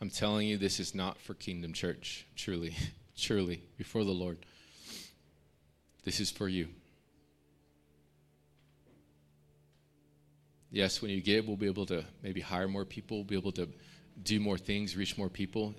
I'm 0.01 0.11
telling 0.11 0.47
you, 0.47 0.59
this 0.59 0.81
is 0.81 0.95
not 0.95 1.19
for 1.19 1.33
Kingdom 1.33 1.73
Church, 1.73 2.27
truly, 2.37 2.77
truly, 3.17 3.63
before 3.79 4.05
the 4.05 4.11
Lord. 4.11 4.37
This 6.05 6.21
is 6.21 6.31
for 6.31 6.47
you. 6.47 6.69
Yes, 10.75 11.01
when 11.01 11.13
you 11.13 11.21
give, 11.21 11.47
we'll 11.47 11.57
be 11.57 11.69
able 11.69 11.87
to 11.87 12.05
maybe 12.21 12.41
hire 12.41 12.67
more 12.67 12.85
people, 12.85 13.23
be 13.23 13.37
able 13.37 13.53
to 13.53 13.69
do 14.25 14.41
more 14.41 14.59
things, 14.59 14.97
reach 14.97 15.17
more 15.17 15.29
people. 15.29 15.73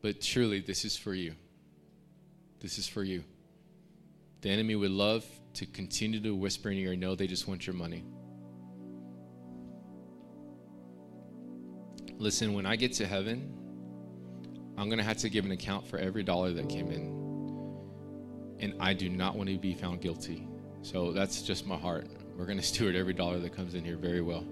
But 0.00 0.22
truly, 0.22 0.60
this 0.60 0.86
is 0.86 0.96
for 0.96 1.12
you. 1.12 1.34
This 2.60 2.78
is 2.78 2.88
for 2.88 3.04
you. 3.04 3.22
The 4.40 4.48
enemy 4.48 4.76
would 4.76 4.92
love 4.92 5.26
to 5.54 5.66
continue 5.66 6.22
to 6.22 6.34
whisper 6.34 6.70
in 6.70 6.78
your 6.78 6.92
ear, 6.92 6.96
no, 6.96 7.16
they 7.16 7.26
just 7.26 7.46
want 7.46 7.66
your 7.66 7.76
money. 7.76 8.02
Listen, 12.16 12.54
when 12.54 12.64
I 12.64 12.76
get 12.76 12.94
to 12.94 13.06
heaven, 13.06 13.52
I'm 14.78 14.86
going 14.86 14.96
to 14.96 15.04
have 15.04 15.18
to 15.18 15.28
give 15.28 15.44
an 15.44 15.50
account 15.50 15.86
for 15.86 15.98
every 15.98 16.22
dollar 16.22 16.54
that 16.54 16.70
came 16.70 16.90
in. 16.90 18.56
And 18.58 18.72
I 18.80 18.94
do 18.94 19.10
not 19.10 19.36
want 19.36 19.50
to 19.50 19.58
be 19.58 19.74
found 19.74 20.00
guilty. 20.00 20.48
So 20.80 21.12
that's 21.12 21.42
just 21.42 21.66
my 21.66 21.76
heart. 21.76 22.08
We're 22.38 22.46
going 22.46 22.58
to 22.58 22.64
steward 22.64 22.94
every 22.94 23.14
dollar 23.14 23.40
that 23.40 23.52
comes 23.52 23.74
in 23.74 23.84
here 23.84 23.96
very 23.96 24.20
well. 24.20 24.44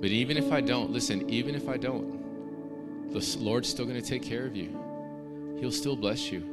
But 0.00 0.08
even 0.08 0.38
if 0.38 0.50
I 0.50 0.62
don't, 0.62 0.90
listen, 0.90 1.28
even 1.28 1.54
if 1.54 1.68
I 1.68 1.76
don't, 1.76 3.12
the 3.12 3.20
Lord's 3.38 3.68
still 3.68 3.84
going 3.84 4.00
to 4.00 4.08
take 4.08 4.22
care 4.22 4.46
of 4.46 4.56
you. 4.56 4.74
He'll 5.60 5.70
still 5.70 5.96
bless 5.96 6.32
you. 6.32 6.49